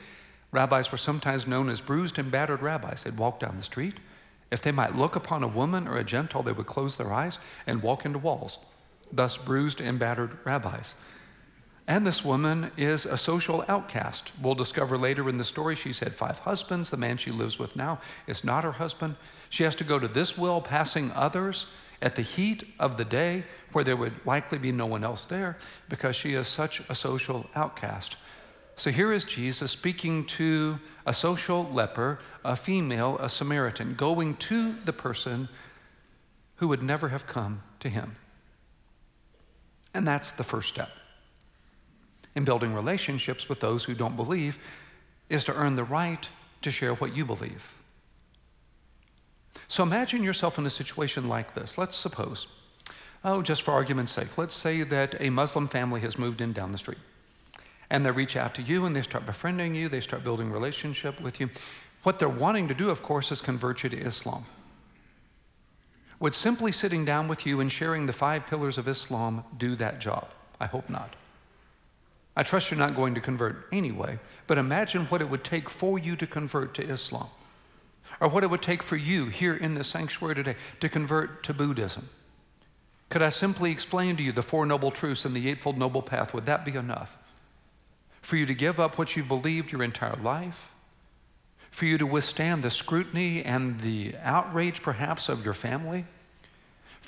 Rabbis 0.50 0.90
were 0.90 0.98
sometimes 0.98 1.46
known 1.46 1.68
as 1.68 1.80
bruised 1.80 2.18
and 2.18 2.30
battered 2.30 2.62
rabbis. 2.62 3.02
They'd 3.02 3.18
walk 3.18 3.40
down 3.40 3.56
the 3.56 3.62
street. 3.62 3.96
If 4.50 4.62
they 4.62 4.72
might 4.72 4.96
look 4.96 5.14
upon 5.14 5.42
a 5.42 5.48
woman 5.48 5.86
or 5.86 5.98
a 5.98 6.04
Gentile, 6.04 6.42
they 6.42 6.52
would 6.52 6.66
close 6.66 6.96
their 6.96 7.12
eyes 7.12 7.38
and 7.66 7.82
walk 7.82 8.06
into 8.06 8.18
walls, 8.18 8.58
thus, 9.12 9.36
bruised 9.36 9.80
and 9.80 9.98
battered 9.98 10.38
rabbis. 10.44 10.94
And 11.88 12.06
this 12.06 12.22
woman 12.22 12.70
is 12.76 13.06
a 13.06 13.16
social 13.16 13.64
outcast. 13.66 14.32
We'll 14.42 14.54
discover 14.54 14.98
later 14.98 15.26
in 15.30 15.38
the 15.38 15.42
story 15.42 15.74
she's 15.74 16.00
had 16.00 16.14
five 16.14 16.38
husbands. 16.40 16.90
The 16.90 16.98
man 16.98 17.16
she 17.16 17.30
lives 17.30 17.58
with 17.58 17.76
now 17.76 17.98
is 18.26 18.44
not 18.44 18.62
her 18.62 18.72
husband. 18.72 19.16
She 19.48 19.64
has 19.64 19.74
to 19.76 19.84
go 19.84 19.98
to 19.98 20.06
this 20.06 20.36
well, 20.36 20.60
passing 20.60 21.10
others 21.12 21.64
at 22.02 22.14
the 22.14 22.22
heat 22.22 22.62
of 22.78 22.98
the 22.98 23.06
day 23.06 23.42
where 23.72 23.84
there 23.84 23.96
would 23.96 24.12
likely 24.26 24.58
be 24.58 24.70
no 24.70 24.84
one 24.84 25.02
else 25.02 25.24
there 25.24 25.56
because 25.88 26.14
she 26.14 26.34
is 26.34 26.46
such 26.46 26.82
a 26.90 26.94
social 26.94 27.48
outcast. 27.54 28.16
So 28.76 28.90
here 28.90 29.10
is 29.10 29.24
Jesus 29.24 29.70
speaking 29.70 30.26
to 30.26 30.78
a 31.06 31.14
social 31.14 31.64
leper, 31.72 32.18
a 32.44 32.54
female, 32.54 33.16
a 33.18 33.30
Samaritan, 33.30 33.94
going 33.94 34.36
to 34.36 34.74
the 34.84 34.92
person 34.92 35.48
who 36.56 36.68
would 36.68 36.82
never 36.82 37.08
have 37.08 37.26
come 37.26 37.62
to 37.80 37.88
him. 37.88 38.16
And 39.94 40.06
that's 40.06 40.32
the 40.32 40.44
first 40.44 40.68
step 40.68 40.90
in 42.34 42.44
building 42.44 42.74
relationships 42.74 43.48
with 43.48 43.60
those 43.60 43.84
who 43.84 43.94
don't 43.94 44.16
believe 44.16 44.58
is 45.28 45.44
to 45.44 45.54
earn 45.54 45.76
the 45.76 45.84
right 45.84 46.28
to 46.62 46.70
share 46.70 46.94
what 46.94 47.14
you 47.14 47.24
believe. 47.24 47.74
So 49.66 49.82
imagine 49.82 50.22
yourself 50.22 50.58
in 50.58 50.66
a 50.66 50.70
situation 50.70 51.28
like 51.28 51.54
this. 51.54 51.76
Let's 51.76 51.96
suppose, 51.96 52.46
oh, 53.24 53.42
just 53.42 53.62
for 53.62 53.72
argument's 53.72 54.12
sake, 54.12 54.38
let's 54.38 54.54
say 54.54 54.82
that 54.82 55.20
a 55.20 55.30
Muslim 55.30 55.68
family 55.68 56.00
has 56.00 56.18
moved 56.18 56.40
in 56.40 56.52
down 56.52 56.72
the 56.72 56.78
street. 56.78 56.98
And 57.90 58.04
they 58.04 58.10
reach 58.10 58.36
out 58.36 58.54
to 58.56 58.62
you 58.62 58.86
and 58.86 58.94
they 58.94 59.02
start 59.02 59.26
befriending 59.26 59.74
you, 59.74 59.88
they 59.88 60.00
start 60.00 60.24
building 60.24 60.50
relationship 60.50 61.20
with 61.20 61.40
you. 61.40 61.50
What 62.02 62.18
they're 62.18 62.28
wanting 62.28 62.68
to 62.68 62.74
do, 62.74 62.90
of 62.90 63.02
course, 63.02 63.32
is 63.32 63.40
convert 63.40 63.82
you 63.82 63.90
to 63.90 63.98
Islam. 63.98 64.44
Would 66.20 66.34
simply 66.34 66.72
sitting 66.72 67.04
down 67.04 67.28
with 67.28 67.46
you 67.46 67.60
and 67.60 67.70
sharing 67.70 68.06
the 68.06 68.12
five 68.12 68.46
pillars 68.46 68.76
of 68.78 68.88
Islam 68.88 69.44
do 69.56 69.76
that 69.76 70.00
job? 70.00 70.28
I 70.60 70.66
hope 70.66 70.90
not. 70.90 71.14
I 72.38 72.44
trust 72.44 72.70
you're 72.70 72.78
not 72.78 72.94
going 72.94 73.16
to 73.16 73.20
convert 73.20 73.66
anyway, 73.72 74.20
but 74.46 74.58
imagine 74.58 75.06
what 75.06 75.20
it 75.20 75.28
would 75.28 75.42
take 75.42 75.68
for 75.68 75.98
you 75.98 76.14
to 76.14 76.24
convert 76.24 76.72
to 76.74 76.88
Islam, 76.88 77.26
or 78.20 78.28
what 78.28 78.44
it 78.44 78.46
would 78.46 78.62
take 78.62 78.80
for 78.80 78.94
you 78.94 79.26
here 79.26 79.56
in 79.56 79.74
the 79.74 79.82
sanctuary 79.82 80.36
today 80.36 80.54
to 80.78 80.88
convert 80.88 81.42
to 81.42 81.52
Buddhism. 81.52 82.08
Could 83.08 83.22
I 83.22 83.30
simply 83.30 83.72
explain 83.72 84.16
to 84.18 84.22
you 84.22 84.30
the 84.30 84.44
Four 84.44 84.66
Noble 84.66 84.92
Truths 84.92 85.24
and 85.24 85.34
the 85.34 85.48
Eightfold 85.48 85.78
Noble 85.78 86.00
Path? 86.00 86.32
Would 86.32 86.46
that 86.46 86.64
be 86.64 86.76
enough? 86.76 87.18
For 88.22 88.36
you 88.36 88.46
to 88.46 88.54
give 88.54 88.78
up 88.78 88.98
what 88.98 89.16
you've 89.16 89.26
believed 89.26 89.72
your 89.72 89.82
entire 89.82 90.14
life? 90.22 90.70
For 91.72 91.86
you 91.86 91.98
to 91.98 92.06
withstand 92.06 92.62
the 92.62 92.70
scrutiny 92.70 93.42
and 93.42 93.80
the 93.80 94.14
outrage, 94.22 94.80
perhaps, 94.80 95.28
of 95.28 95.44
your 95.44 95.54
family? 95.54 96.04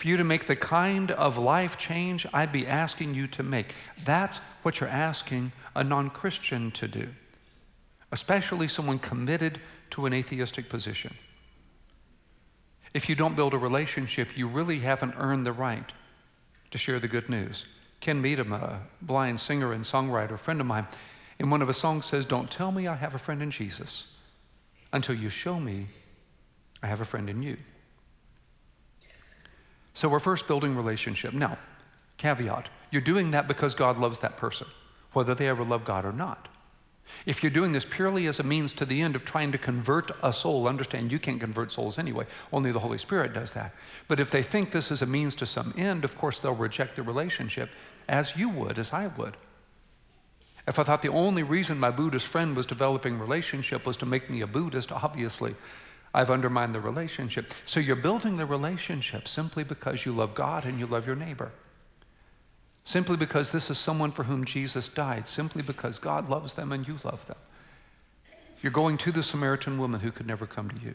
For 0.00 0.08
you 0.08 0.16
to 0.16 0.24
make 0.24 0.46
the 0.46 0.56
kind 0.56 1.10
of 1.10 1.36
life 1.36 1.76
change 1.76 2.26
I'd 2.32 2.52
be 2.52 2.66
asking 2.66 3.12
you 3.12 3.26
to 3.26 3.42
make. 3.42 3.74
That's 4.02 4.38
what 4.62 4.80
you're 4.80 4.88
asking 4.88 5.52
a 5.76 5.84
non 5.84 6.08
Christian 6.08 6.70
to 6.70 6.88
do, 6.88 7.06
especially 8.10 8.66
someone 8.66 8.98
committed 8.98 9.60
to 9.90 10.06
an 10.06 10.14
atheistic 10.14 10.70
position. 10.70 11.14
If 12.94 13.10
you 13.10 13.14
don't 13.14 13.36
build 13.36 13.52
a 13.52 13.58
relationship, 13.58 14.38
you 14.38 14.48
really 14.48 14.78
haven't 14.78 15.16
earned 15.18 15.44
the 15.44 15.52
right 15.52 15.92
to 16.70 16.78
share 16.78 16.98
the 16.98 17.06
good 17.06 17.28
news. 17.28 17.66
Ken 18.00 18.22
Medema, 18.22 18.62
a 18.62 18.80
blind 19.02 19.38
singer 19.38 19.74
and 19.74 19.84
songwriter, 19.84 20.32
a 20.32 20.38
friend 20.38 20.62
of 20.62 20.66
mine, 20.66 20.86
in 21.38 21.50
one 21.50 21.60
of 21.60 21.68
his 21.68 21.76
songs 21.76 22.06
says, 22.06 22.24
Don't 22.24 22.50
tell 22.50 22.72
me 22.72 22.86
I 22.86 22.94
have 22.94 23.14
a 23.14 23.18
friend 23.18 23.42
in 23.42 23.50
Jesus 23.50 24.06
until 24.94 25.14
you 25.14 25.28
show 25.28 25.60
me 25.60 25.88
I 26.82 26.86
have 26.86 27.02
a 27.02 27.04
friend 27.04 27.28
in 27.28 27.42
you. 27.42 27.58
So 29.94 30.08
we're 30.08 30.20
first 30.20 30.46
building 30.46 30.76
relationship. 30.76 31.32
Now, 31.34 31.58
caveat 32.16 32.68
you're 32.90 33.02
doing 33.02 33.30
that 33.30 33.48
because 33.48 33.74
God 33.74 33.98
loves 33.98 34.18
that 34.20 34.36
person, 34.36 34.66
whether 35.12 35.34
they 35.34 35.48
ever 35.48 35.64
love 35.64 35.84
God 35.84 36.04
or 36.04 36.12
not. 36.12 36.48
If 37.26 37.42
you're 37.42 37.50
doing 37.50 37.72
this 37.72 37.84
purely 37.84 38.26
as 38.26 38.38
a 38.38 38.44
means 38.44 38.72
to 38.74 38.84
the 38.84 39.02
end 39.02 39.16
of 39.16 39.24
trying 39.24 39.50
to 39.52 39.58
convert 39.58 40.10
a 40.22 40.32
soul, 40.32 40.68
understand 40.68 41.10
you 41.10 41.18
can't 41.18 41.40
convert 41.40 41.72
souls 41.72 41.98
anyway, 41.98 42.26
only 42.52 42.70
the 42.70 42.78
Holy 42.78 42.98
Spirit 42.98 43.34
does 43.34 43.52
that. 43.52 43.74
But 44.06 44.20
if 44.20 44.30
they 44.30 44.42
think 44.42 44.70
this 44.70 44.90
is 44.90 45.02
a 45.02 45.06
means 45.06 45.34
to 45.36 45.46
some 45.46 45.74
end, 45.76 46.04
of 46.04 46.16
course 46.16 46.40
they'll 46.40 46.54
reject 46.54 46.96
the 46.96 47.02
relationship 47.02 47.70
as 48.08 48.36
you 48.36 48.48
would, 48.48 48.78
as 48.78 48.92
I 48.92 49.08
would. 49.08 49.36
If 50.68 50.78
I 50.78 50.84
thought 50.84 51.02
the 51.02 51.08
only 51.08 51.42
reason 51.42 51.80
my 51.80 51.90
Buddhist 51.90 52.26
friend 52.26 52.54
was 52.54 52.66
developing 52.66 53.18
relationship 53.18 53.86
was 53.86 53.96
to 53.98 54.06
make 54.06 54.30
me 54.30 54.42
a 54.42 54.46
Buddhist, 54.46 54.92
obviously 54.92 55.56
I've 56.12 56.30
undermined 56.30 56.74
the 56.74 56.80
relationship. 56.80 57.52
So 57.64 57.78
you're 57.80 57.96
building 57.96 58.36
the 58.36 58.46
relationship 58.46 59.28
simply 59.28 59.62
because 59.62 60.04
you 60.04 60.12
love 60.12 60.34
God 60.34 60.64
and 60.64 60.78
you 60.78 60.86
love 60.86 61.06
your 61.06 61.16
neighbor. 61.16 61.52
Simply 62.82 63.16
because 63.16 63.52
this 63.52 63.70
is 63.70 63.78
someone 63.78 64.10
for 64.10 64.24
whom 64.24 64.44
Jesus 64.44 64.88
died. 64.88 65.28
Simply 65.28 65.62
because 65.62 65.98
God 65.98 66.28
loves 66.28 66.54
them 66.54 66.72
and 66.72 66.86
you 66.86 66.98
love 67.04 67.24
them. 67.26 67.36
You're 68.62 68.72
going 68.72 68.98
to 68.98 69.12
the 69.12 69.22
Samaritan 69.22 69.78
woman 69.78 70.00
who 70.00 70.10
could 70.10 70.26
never 70.26 70.46
come 70.46 70.68
to 70.70 70.80
you. 70.84 70.94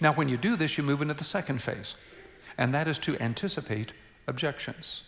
Now, 0.00 0.12
when 0.12 0.28
you 0.28 0.36
do 0.36 0.56
this, 0.56 0.78
you 0.78 0.84
move 0.84 1.02
into 1.02 1.14
the 1.14 1.24
second 1.24 1.60
phase, 1.60 1.94
and 2.56 2.74
that 2.74 2.88
is 2.88 2.98
to 3.00 3.20
anticipate 3.20 3.92
objections. 4.26 5.02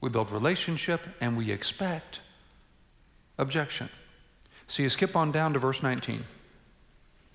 We 0.00 0.08
build 0.08 0.32
relationship 0.32 1.02
and 1.20 1.36
we 1.36 1.52
expect 1.52 2.20
objection. 3.38 3.88
So 4.66 4.82
you 4.82 4.88
skip 4.88 5.14
on 5.14 5.30
down 5.30 5.52
to 5.52 5.58
verse 5.58 5.82
19. 5.82 6.24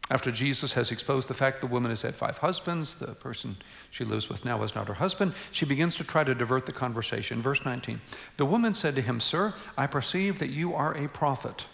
After 0.09 0.31
Jesus 0.31 0.73
has 0.73 0.91
exposed 0.91 1.27
the 1.27 1.33
fact 1.33 1.59
the 1.59 1.67
woman 1.67 1.91
has 1.91 2.01
had 2.01 2.15
five 2.15 2.37
husbands, 2.37 2.95
the 2.95 3.07
person 3.07 3.57
she 3.89 4.05
lives 4.05 4.29
with 4.29 4.45
now 4.45 4.63
is 4.63 4.73
not 4.73 4.87
her 4.87 4.93
husband, 4.93 5.33
she 5.51 5.65
begins 5.65 5.95
to 5.97 6.05
try 6.05 6.23
to 6.23 6.33
divert 6.33 6.65
the 6.65 6.71
conversation. 6.71 7.41
Verse 7.41 7.65
19 7.65 7.99
The 8.37 8.45
woman 8.45 8.73
said 8.73 8.95
to 8.95 9.01
him, 9.01 9.19
Sir, 9.19 9.53
I 9.77 9.87
perceive 9.87 10.39
that 10.39 10.49
you 10.49 10.73
are 10.73 10.95
a 10.95 11.09
prophet. 11.09 11.65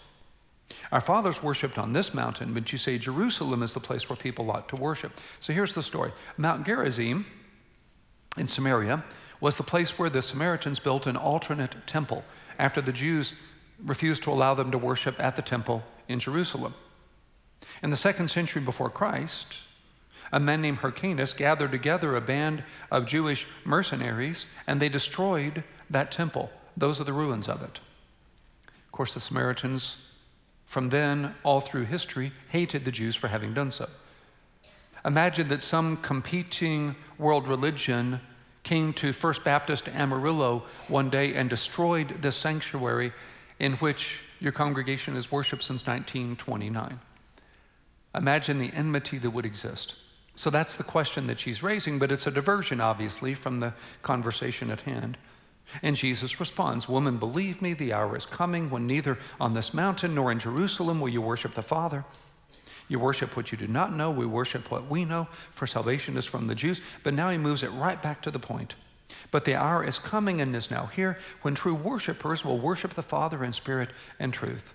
Our 0.90 1.00
fathers 1.00 1.42
worshiped 1.42 1.78
on 1.78 1.92
this 1.92 2.14
mountain, 2.14 2.54
but 2.54 2.72
you 2.72 2.78
say 2.78 2.98
Jerusalem 2.98 3.62
is 3.62 3.72
the 3.72 3.80
place 3.80 4.08
where 4.08 4.16
people 4.16 4.50
ought 4.50 4.68
to 4.70 4.76
worship. 4.76 5.12
So 5.38 5.52
here's 5.52 5.74
the 5.74 5.82
story 5.82 6.12
Mount 6.36 6.66
Gerizim 6.66 7.26
in 8.36 8.48
Samaria 8.48 9.04
was 9.40 9.56
the 9.56 9.62
place 9.62 9.98
where 9.98 10.10
the 10.10 10.22
Samaritans 10.22 10.78
built 10.78 11.06
an 11.06 11.16
alternate 11.16 11.86
temple 11.86 12.24
after 12.58 12.80
the 12.80 12.92
Jews 12.92 13.34
refused 13.84 14.22
to 14.22 14.30
allow 14.30 14.54
them 14.54 14.70
to 14.70 14.78
worship 14.78 15.18
at 15.18 15.36
the 15.36 15.42
temple 15.42 15.82
in 16.08 16.18
Jerusalem. 16.18 16.74
In 17.82 17.90
the 17.90 17.96
second 17.96 18.28
century 18.28 18.62
before 18.62 18.90
Christ, 18.90 19.58
a 20.32 20.40
man 20.40 20.62
named 20.62 20.78
Hyrcanus 20.78 21.32
gathered 21.34 21.70
together 21.70 22.16
a 22.16 22.20
band 22.20 22.64
of 22.90 23.06
Jewish 23.06 23.46
mercenaries 23.64 24.46
and 24.66 24.80
they 24.80 24.88
destroyed 24.88 25.62
that 25.90 26.10
temple. 26.10 26.50
Those 26.76 27.00
are 27.00 27.04
the 27.04 27.12
ruins 27.12 27.48
of 27.48 27.62
it. 27.62 27.80
Of 28.68 28.92
course, 28.92 29.14
the 29.14 29.20
Samaritans, 29.20 29.96
from 30.66 30.88
then 30.88 31.34
all 31.42 31.60
through 31.60 31.84
history, 31.84 32.32
hated 32.48 32.84
the 32.84 32.92
Jews 32.92 33.14
for 33.14 33.28
having 33.28 33.54
done 33.54 33.70
so. 33.70 33.88
Imagine 35.04 35.48
that 35.48 35.62
some 35.62 35.98
competing 35.98 36.96
world 37.18 37.46
religion 37.46 38.20
came 38.62 38.92
to 38.94 39.12
First 39.12 39.44
Baptist 39.44 39.88
Amarillo 39.88 40.64
one 40.88 41.10
day 41.10 41.34
and 41.34 41.50
destroyed 41.50 42.22
this 42.22 42.36
sanctuary 42.36 43.12
in 43.58 43.74
which 43.74 44.24
your 44.40 44.52
congregation 44.52 45.14
has 45.14 45.30
worshiped 45.30 45.62
since 45.62 45.86
1929. 45.86 46.98
Imagine 48.14 48.58
the 48.58 48.72
enmity 48.72 49.18
that 49.18 49.30
would 49.30 49.46
exist. 49.46 49.96
So 50.36 50.50
that's 50.50 50.76
the 50.76 50.84
question 50.84 51.26
that 51.28 51.38
she's 51.38 51.62
raising, 51.62 51.98
but 51.98 52.10
it's 52.10 52.26
a 52.26 52.30
diversion, 52.30 52.80
obviously, 52.80 53.34
from 53.34 53.60
the 53.60 53.72
conversation 54.02 54.70
at 54.70 54.80
hand. 54.80 55.16
And 55.82 55.96
Jesus 55.96 56.40
responds, 56.40 56.88
Woman, 56.88 57.18
believe 57.18 57.62
me, 57.62 57.72
the 57.72 57.92
hour 57.92 58.16
is 58.16 58.26
coming 58.26 58.68
when 58.68 58.86
neither 58.86 59.18
on 59.40 59.54
this 59.54 59.72
mountain 59.72 60.14
nor 60.14 60.30
in 60.32 60.38
Jerusalem 60.38 61.00
will 61.00 61.08
you 61.08 61.22
worship 61.22 61.54
the 61.54 61.62
Father. 61.62 62.04
You 62.88 62.98
worship 62.98 63.36
what 63.36 63.50
you 63.50 63.58
do 63.58 63.66
not 63.66 63.94
know. 63.94 64.10
We 64.10 64.26
worship 64.26 64.70
what 64.70 64.90
we 64.90 65.04
know, 65.04 65.28
for 65.52 65.66
salvation 65.66 66.16
is 66.16 66.26
from 66.26 66.46
the 66.46 66.54
Jews. 66.54 66.82
But 67.02 67.14
now 67.14 67.30
he 67.30 67.38
moves 67.38 67.62
it 67.62 67.70
right 67.70 68.00
back 68.00 68.20
to 68.22 68.30
the 68.30 68.38
point. 68.38 68.74
But 69.30 69.44
the 69.44 69.54
hour 69.54 69.84
is 69.84 69.98
coming 69.98 70.40
and 70.40 70.54
is 70.54 70.70
now 70.70 70.86
here 70.86 71.18
when 71.42 71.54
true 71.54 71.74
worshipers 71.74 72.44
will 72.44 72.58
worship 72.58 72.94
the 72.94 73.02
Father 73.02 73.44
in 73.44 73.52
spirit 73.52 73.90
and 74.18 74.32
truth. 74.32 74.74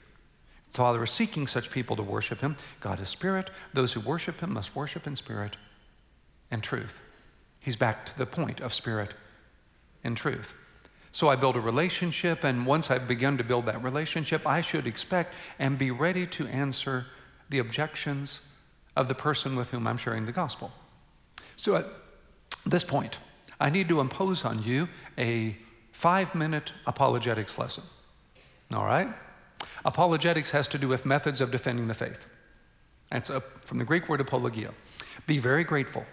The 0.71 0.77
Father 0.77 1.03
is 1.03 1.11
seeking 1.11 1.47
such 1.47 1.71
people 1.71 1.95
to 1.95 2.03
worship 2.03 2.41
him. 2.41 2.55
God 2.79 2.99
is 2.99 3.09
spirit. 3.09 3.49
Those 3.73 3.93
who 3.93 3.99
worship 3.99 4.39
him 4.41 4.53
must 4.53 4.75
worship 4.75 5.07
in 5.07 5.15
spirit 5.15 5.57
and 6.51 6.63
truth. 6.63 7.01
He's 7.59 7.75
back 7.75 8.05
to 8.05 8.17
the 8.17 8.25
point 8.25 8.61
of 8.61 8.73
spirit 8.73 9.13
and 10.03 10.15
truth. 10.15 10.53
So 11.11 11.27
I 11.27 11.35
build 11.35 11.55
a 11.55 11.59
relationship, 11.59 12.43
and 12.43 12.65
once 12.65 12.91
I've 12.91 13.07
begun 13.07 13.37
to 13.39 13.43
build 13.43 13.65
that 13.65 13.83
relationship, 13.83 14.45
I 14.45 14.61
should 14.61 14.85
expect 14.85 15.33
and 15.57 15.77
be 15.77 15.91
ready 15.91 16.27
to 16.27 16.47
answer 16.47 17.07
the 17.49 17.59
objections 17.59 18.41
of 18.95 19.07
the 19.07 19.15
person 19.15 19.55
with 19.55 19.69
whom 19.69 19.87
I'm 19.87 19.97
sharing 19.97 20.25
the 20.25 20.31
gospel. 20.31 20.71
So 21.55 21.75
at 21.75 21.87
this 22.65 22.83
point, 22.83 23.17
I 23.59 23.69
need 23.69 23.89
to 23.89 23.99
impose 23.99 24.45
on 24.45 24.61
you 24.63 24.87
a 25.17 25.57
five 25.91 26.35
minute 26.35 26.73
apologetics 26.85 27.57
lesson. 27.57 27.83
All 28.71 28.85
right? 28.85 29.09
Apologetics 29.85 30.51
has 30.51 30.67
to 30.69 30.77
do 30.77 30.87
with 30.87 31.05
methods 31.05 31.41
of 31.41 31.51
defending 31.51 31.87
the 31.87 31.93
faith. 31.93 32.25
A, 33.11 33.41
from 33.63 33.77
the 33.77 33.85
Greek 33.85 34.07
word 34.07 34.21
apologia. 34.21 34.71
Be 35.25 35.39
very 35.39 35.63
grateful. 35.63 36.05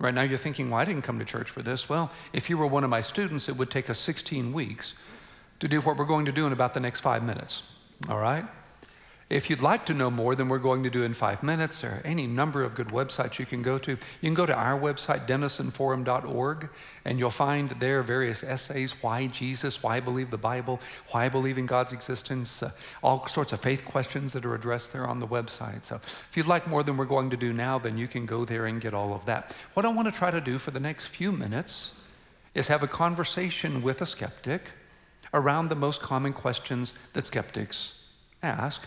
Right 0.00 0.14
now 0.14 0.22
you're 0.22 0.38
thinking, 0.38 0.70
well, 0.70 0.80
I 0.80 0.84
didn't 0.84 1.02
come 1.02 1.18
to 1.18 1.24
church 1.24 1.50
for 1.50 1.62
this. 1.62 1.88
Well, 1.88 2.10
if 2.32 2.48
you 2.48 2.58
were 2.58 2.66
one 2.66 2.84
of 2.84 2.90
my 2.90 3.00
students, 3.00 3.48
it 3.48 3.56
would 3.56 3.70
take 3.70 3.90
us 3.90 3.98
16 3.98 4.52
weeks 4.52 4.94
to 5.60 5.68
do 5.68 5.80
what 5.80 5.96
we're 5.96 6.04
going 6.04 6.24
to 6.26 6.32
do 6.32 6.46
in 6.46 6.52
about 6.52 6.74
the 6.74 6.80
next 6.80 7.00
five 7.00 7.22
minutes. 7.22 7.62
All 8.08 8.18
right? 8.18 8.44
If 9.30 9.50
you'd 9.50 9.60
like 9.60 9.84
to 9.86 9.94
know 9.94 10.10
more 10.10 10.34
than 10.34 10.48
we're 10.48 10.58
going 10.58 10.82
to 10.84 10.90
do 10.90 11.02
in 11.02 11.12
five 11.12 11.42
minutes, 11.42 11.82
there 11.82 11.90
are 11.90 12.02
any 12.02 12.26
number 12.26 12.62
of 12.62 12.74
good 12.74 12.88
websites 12.88 13.38
you 13.38 13.44
can 13.44 13.60
go 13.60 13.76
to. 13.76 13.90
You 13.90 13.98
can 14.22 14.32
go 14.32 14.46
to 14.46 14.54
our 14.54 14.78
website, 14.80 15.28
denisonforum.org, 15.28 16.70
and 17.04 17.18
you'll 17.18 17.30
find 17.30 17.68
there 17.72 18.02
various 18.02 18.42
essays 18.42 18.92
why 19.02 19.26
Jesus, 19.26 19.82
why 19.82 20.00
believe 20.00 20.30
the 20.30 20.38
Bible, 20.38 20.80
why 21.10 21.28
believe 21.28 21.58
in 21.58 21.66
God's 21.66 21.92
existence, 21.92 22.62
uh, 22.62 22.70
all 23.02 23.26
sorts 23.26 23.52
of 23.52 23.60
faith 23.60 23.84
questions 23.84 24.32
that 24.32 24.46
are 24.46 24.54
addressed 24.54 24.94
there 24.94 25.06
on 25.06 25.18
the 25.18 25.26
website. 25.26 25.84
So 25.84 25.96
if 25.96 26.30
you'd 26.34 26.46
like 26.46 26.66
more 26.66 26.82
than 26.82 26.96
we're 26.96 27.04
going 27.04 27.28
to 27.28 27.36
do 27.36 27.52
now, 27.52 27.78
then 27.78 27.98
you 27.98 28.08
can 28.08 28.24
go 28.24 28.46
there 28.46 28.64
and 28.64 28.80
get 28.80 28.94
all 28.94 29.12
of 29.12 29.26
that. 29.26 29.54
What 29.74 29.84
I 29.84 29.90
want 29.90 30.08
to 30.08 30.18
try 30.18 30.30
to 30.30 30.40
do 30.40 30.58
for 30.58 30.70
the 30.70 30.80
next 30.80 31.04
few 31.04 31.32
minutes 31.32 31.92
is 32.54 32.68
have 32.68 32.82
a 32.82 32.88
conversation 32.88 33.82
with 33.82 34.00
a 34.00 34.06
skeptic 34.06 34.62
around 35.34 35.68
the 35.68 35.76
most 35.76 36.00
common 36.00 36.32
questions 36.32 36.94
that 37.12 37.26
skeptics 37.26 37.92
ask 38.42 38.86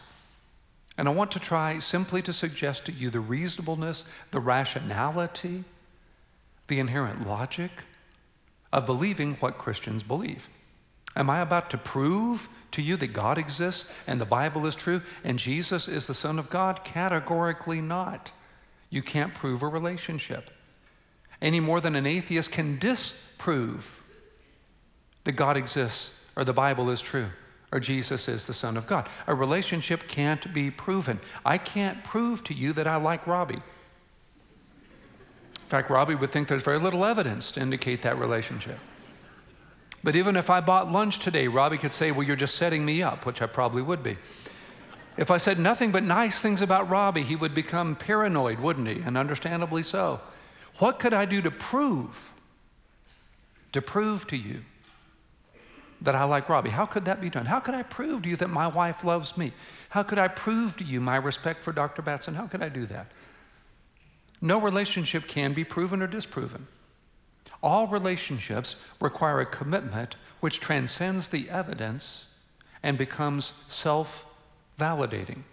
and 0.97 1.08
I 1.08 1.12
want 1.12 1.32
to 1.32 1.39
try 1.39 1.80
simply 1.80 2.21
to 2.23 2.34
suggest 2.34 2.86
to 2.86 2.91
you 2.91 3.10
the 3.10 3.19
reasonableness, 3.19 4.06
the 4.32 4.39
rationality, 4.39 5.63
the 6.67 6.80
inherent 6.80 7.27
logic 7.27 7.71
of 8.71 8.86
believing 8.86 9.36
what 9.36 9.58
Christians 9.58 10.04
believe. 10.04 10.47
Am 11.15 11.30
I 11.30 11.41
about 11.41 11.69
to 11.71 11.77
prove 11.77 12.47
to 12.71 12.82
you 12.82 12.95
that 12.97 13.13
God 13.13 13.38
exists 13.38 13.86
and 14.08 14.19
the 14.19 14.25
Bible 14.25 14.65
is 14.65 14.75
true 14.75 15.01
and 15.23 15.38
Jesus 15.38 15.88
is 15.88 16.08
the 16.08 16.13
Son 16.13 16.39
of 16.39 16.49
God? 16.49 16.84
Categorically 16.84 17.82
not. 17.82 18.32
You 18.89 19.01
can't 19.01 19.34
prove 19.34 19.63
a 19.63 19.67
relationship 19.67 20.51
any 21.41 21.60
more 21.60 21.82
than 21.82 21.95
an 21.95 22.06
atheist 22.06 22.51
can 22.51 22.77
disprove 22.77 23.99
that 25.23 25.34
God 25.34 25.58
exists 25.58 26.12
or 26.36 26.43
the 26.43 26.54
Bible 26.54 26.89
is 26.89 27.01
true 27.01 27.30
or 27.71 27.79
Jesus 27.79 28.27
is 28.27 28.47
the 28.47 28.53
Son 28.53 28.75
of 28.75 28.86
God. 28.86 29.07
A 29.27 29.36
relationship 29.36 30.07
can't 30.07 30.53
be 30.53 30.69
proven. 30.69 31.19
I 31.45 31.57
can't 31.57 32.03
prove 32.03 32.43
to 32.45 32.53
you 32.53 32.73
that 32.73 32.88
I 32.88 32.97
like 32.97 33.25
Robbie. 33.25 33.55
In 33.55 33.62
fact, 35.67 35.89
Robbie 35.89 36.15
would 36.15 36.31
think 36.31 36.49
there's 36.49 36.63
very 36.63 36.79
little 36.79 37.05
evidence 37.05 37.51
to 37.51 37.62
indicate 37.62 38.01
that 38.01 38.19
relationship. 38.19 38.77
But 40.03 40.15
even 40.15 40.36
if 40.36 40.49
I 40.49 40.60
bought 40.60 40.91
lunch 40.91 41.19
today, 41.19 41.47
Robbie 41.47 41.77
could 41.77 41.93
say, 41.93 42.12
Well, 42.12 42.25
you're 42.25 42.36
just 42.36 42.55
setting 42.55 42.84
me 42.84 43.01
up, 43.01 43.25
which 43.25 43.41
I 43.41 43.45
probably 43.45 43.81
would 43.81 44.03
be. 44.03 44.17
If 45.15 45.29
I 45.29 45.38
said 45.38 45.60
nothing 45.60 45.91
but 45.91 46.03
nice 46.03 46.39
things 46.39 46.62
about 46.62 46.89
Robbie, 46.89 47.23
he 47.23 47.36
would 47.36 47.53
become 47.53 47.95
paranoid, 47.95 48.60
wouldn't 48.60 48.88
he? 48.88 49.01
And 49.01 49.17
understandably 49.17 49.84
so. 49.84 50.19
What 50.79 50.99
could 50.99 51.13
I 51.13 51.25
do 51.25 51.41
to 51.41 51.51
prove, 51.51 52.31
to 53.73 53.81
prove 53.81 54.25
to 54.27 54.38
you 54.38 54.62
that 56.01 56.15
I 56.15 56.23
like 56.23 56.49
Robbie. 56.49 56.71
How 56.71 56.85
could 56.85 57.05
that 57.05 57.21
be 57.21 57.29
done? 57.29 57.45
How 57.45 57.59
could 57.59 57.75
I 57.75 57.83
prove 57.83 58.23
to 58.23 58.29
you 58.29 58.35
that 58.37 58.49
my 58.49 58.67
wife 58.67 59.03
loves 59.03 59.37
me? 59.37 59.53
How 59.89 60.03
could 60.03 60.17
I 60.17 60.27
prove 60.27 60.75
to 60.77 60.83
you 60.83 60.99
my 60.99 61.15
respect 61.15 61.63
for 61.63 61.71
Dr. 61.71 62.01
Batson? 62.01 62.33
How 62.33 62.47
could 62.47 62.63
I 62.63 62.69
do 62.69 62.85
that? 62.87 63.11
No 64.41 64.59
relationship 64.59 65.27
can 65.27 65.53
be 65.53 65.63
proven 65.63 66.01
or 66.01 66.07
disproven. 66.07 66.67
All 67.61 67.85
relationships 67.85 68.75
require 68.99 69.39
a 69.39 69.45
commitment 69.45 70.15
which 70.39 70.59
transcends 70.59 71.27
the 71.27 71.47
evidence 71.49 72.25
and 72.81 72.97
becomes 72.97 73.53
self 73.67 74.25
validating. 74.79 75.43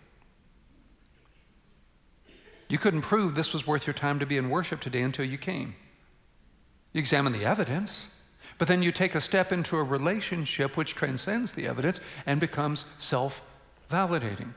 You 2.68 2.78
couldn't 2.78 3.02
prove 3.02 3.34
this 3.34 3.52
was 3.52 3.66
worth 3.66 3.86
your 3.86 3.94
time 3.94 4.18
to 4.20 4.26
be 4.26 4.38
in 4.38 4.48
worship 4.48 4.80
today 4.80 5.02
until 5.02 5.26
you 5.26 5.36
came. 5.36 5.74
You 6.92 7.00
examine 7.00 7.34
the 7.34 7.44
evidence, 7.44 8.08
but 8.58 8.68
then 8.68 8.82
you 8.82 8.92
take 8.92 9.14
a 9.14 9.20
step 9.20 9.52
into 9.52 9.76
a 9.76 9.82
relationship 9.82 10.76
which 10.76 10.94
transcends 10.94 11.52
the 11.52 11.66
evidence 11.66 12.00
and 12.26 12.40
becomes 12.40 12.84
self 12.98 13.40
validating. 13.90 14.52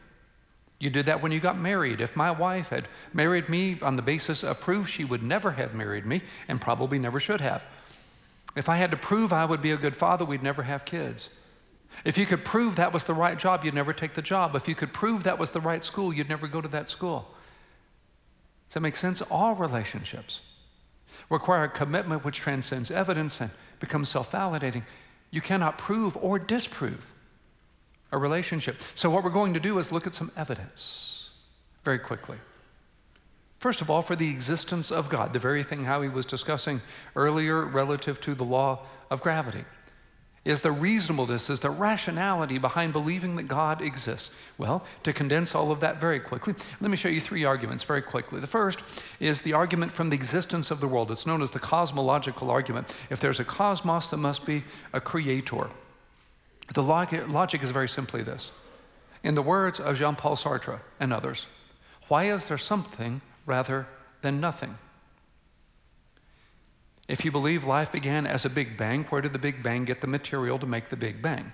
You 0.79 0.89
did 0.89 1.05
that 1.05 1.21
when 1.21 1.31
you 1.31 1.39
got 1.39 1.59
married. 1.59 2.01
If 2.01 2.15
my 2.15 2.31
wife 2.31 2.69
had 2.69 2.87
married 3.13 3.47
me 3.47 3.77
on 3.83 3.95
the 3.95 4.01
basis 4.01 4.43
of 4.43 4.59
proof, 4.59 4.89
she 4.89 5.05
would 5.05 5.21
never 5.21 5.51
have 5.51 5.75
married 5.75 6.07
me 6.07 6.23
and 6.47 6.59
probably 6.59 6.97
never 6.97 7.19
should 7.19 7.39
have. 7.39 7.63
If 8.55 8.67
I 8.67 8.77
had 8.77 8.89
to 8.91 8.97
prove 8.97 9.31
I 9.31 9.45
would 9.45 9.61
be 9.61 9.71
a 9.71 9.77
good 9.77 9.95
father, 9.95 10.25
we'd 10.25 10.41
never 10.41 10.63
have 10.63 10.83
kids. 10.83 11.29
If 12.03 12.17
you 12.17 12.25
could 12.25 12.43
prove 12.43 12.77
that 12.77 12.91
was 12.91 13.03
the 13.03 13.13
right 13.13 13.37
job, 13.37 13.63
you'd 13.63 13.75
never 13.75 13.93
take 13.93 14.15
the 14.15 14.21
job. 14.23 14.55
If 14.55 14.67
you 14.67 14.73
could 14.73 14.91
prove 14.91 15.23
that 15.23 15.37
was 15.37 15.51
the 15.51 15.61
right 15.61 15.83
school, 15.83 16.11
you'd 16.11 16.29
never 16.29 16.47
go 16.47 16.61
to 16.61 16.67
that 16.69 16.89
school. 16.89 17.27
Does 18.67 18.75
that 18.75 18.79
make 18.79 18.95
sense? 18.95 19.21
All 19.29 19.53
relationships 19.53 20.41
require 21.29 21.65
a 21.65 21.69
commitment 21.69 22.25
which 22.25 22.37
transcends 22.37 22.89
evidence 22.89 23.39
and 23.39 23.51
becomes 23.81 24.07
self 24.07 24.31
validating. 24.31 24.83
You 25.31 25.41
cannot 25.41 25.77
prove 25.77 26.15
or 26.15 26.39
disprove 26.39 27.11
a 28.13 28.17
relationship. 28.17 28.79
So, 28.95 29.09
what 29.09 29.25
we're 29.25 29.29
going 29.29 29.53
to 29.53 29.59
do 29.59 29.77
is 29.79 29.91
look 29.91 30.07
at 30.07 30.15
some 30.15 30.31
evidence 30.37 31.29
very 31.83 31.99
quickly. 31.99 32.37
First 33.59 33.81
of 33.81 33.89
all, 33.89 34.01
for 34.01 34.15
the 34.15 34.29
existence 34.29 34.91
of 34.91 35.09
God, 35.09 35.33
the 35.33 35.39
very 35.39 35.63
thing 35.63 35.83
Howie 35.83 36.09
was 36.09 36.25
discussing 36.25 36.81
earlier 37.15 37.65
relative 37.65 38.19
to 38.21 38.33
the 38.33 38.45
law 38.45 38.79
of 39.11 39.21
gravity. 39.21 39.65
Is 40.43 40.61
the 40.61 40.71
reasonableness, 40.71 41.51
is 41.51 41.59
the 41.59 41.69
rationality 41.69 42.57
behind 42.57 42.93
believing 42.93 43.35
that 43.35 43.43
God 43.43 43.79
exists? 43.79 44.31
Well, 44.57 44.83
to 45.03 45.13
condense 45.13 45.53
all 45.53 45.71
of 45.71 45.81
that 45.81 46.01
very 46.01 46.19
quickly, 46.19 46.55
let 46.79 46.89
me 46.89 46.97
show 46.97 47.09
you 47.09 47.21
three 47.21 47.45
arguments 47.45 47.83
very 47.83 48.01
quickly. 48.01 48.39
The 48.39 48.47
first 48.47 48.81
is 49.19 49.43
the 49.43 49.53
argument 49.53 49.91
from 49.91 50.09
the 50.09 50.15
existence 50.15 50.71
of 50.71 50.79
the 50.79 50.87
world. 50.87 51.11
It's 51.11 51.27
known 51.27 51.43
as 51.43 51.51
the 51.51 51.59
cosmological 51.59 52.49
argument. 52.49 52.91
If 53.11 53.19
there's 53.19 53.39
a 53.39 53.45
cosmos, 53.45 54.07
there 54.07 54.17
must 54.17 54.43
be 54.43 54.63
a 54.93 54.99
creator. 54.99 55.69
The 56.73 56.81
logic 56.81 57.61
is 57.61 57.69
very 57.69 57.89
simply 57.89 58.23
this. 58.23 58.51
In 59.23 59.35
the 59.35 59.43
words 59.43 59.79
of 59.79 59.99
Jean 59.99 60.15
Paul 60.15 60.35
Sartre 60.35 60.79
and 60.99 61.13
others, 61.13 61.45
why 62.07 62.31
is 62.31 62.47
there 62.47 62.57
something 62.57 63.21
rather 63.45 63.87
than 64.21 64.39
nothing? 64.39 64.79
If 67.11 67.25
you 67.25 67.31
believe 67.31 67.65
life 67.65 67.91
began 67.91 68.25
as 68.25 68.45
a 68.45 68.49
Big 68.49 68.77
Bang, 68.77 69.03
where 69.09 69.19
did 69.19 69.33
the 69.33 69.37
Big 69.37 69.61
Bang 69.61 69.83
get 69.83 69.99
the 69.99 70.07
material 70.07 70.57
to 70.57 70.65
make 70.65 70.87
the 70.87 70.95
Big 70.95 71.21
Bang? 71.21 71.51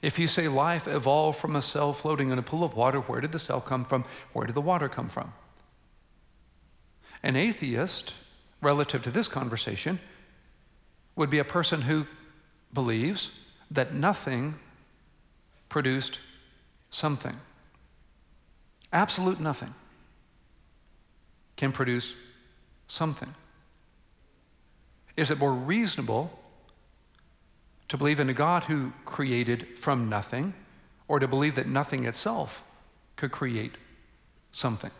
If 0.00 0.18
you 0.18 0.26
say 0.26 0.48
life 0.48 0.88
evolved 0.88 1.38
from 1.38 1.54
a 1.54 1.60
cell 1.60 1.92
floating 1.92 2.30
in 2.30 2.38
a 2.38 2.42
pool 2.42 2.64
of 2.64 2.74
water, 2.74 3.00
where 3.00 3.20
did 3.20 3.32
the 3.32 3.38
cell 3.38 3.60
come 3.60 3.84
from? 3.84 4.06
Where 4.32 4.46
did 4.46 4.54
the 4.54 4.62
water 4.62 4.88
come 4.88 5.08
from? 5.08 5.34
An 7.22 7.36
atheist, 7.36 8.14
relative 8.62 9.02
to 9.02 9.10
this 9.10 9.28
conversation, 9.28 10.00
would 11.14 11.28
be 11.28 11.40
a 11.40 11.44
person 11.44 11.82
who 11.82 12.06
believes 12.72 13.32
that 13.70 13.92
nothing 13.92 14.54
produced 15.68 16.20
something. 16.88 17.36
Absolute 18.94 19.40
nothing 19.40 19.74
can 21.58 21.70
produce 21.70 22.14
something. 22.86 23.34
Is 25.18 25.32
it 25.32 25.38
more 25.40 25.52
reasonable 25.52 26.30
to 27.88 27.96
believe 27.96 28.20
in 28.20 28.30
a 28.30 28.32
God 28.32 28.62
who 28.62 28.92
created 29.04 29.76
from 29.76 30.08
nothing 30.08 30.54
or 31.08 31.18
to 31.18 31.26
believe 31.26 31.56
that 31.56 31.66
nothing 31.66 32.04
itself 32.04 32.62
could 33.16 33.32
create 33.32 33.72
something? 34.52 34.92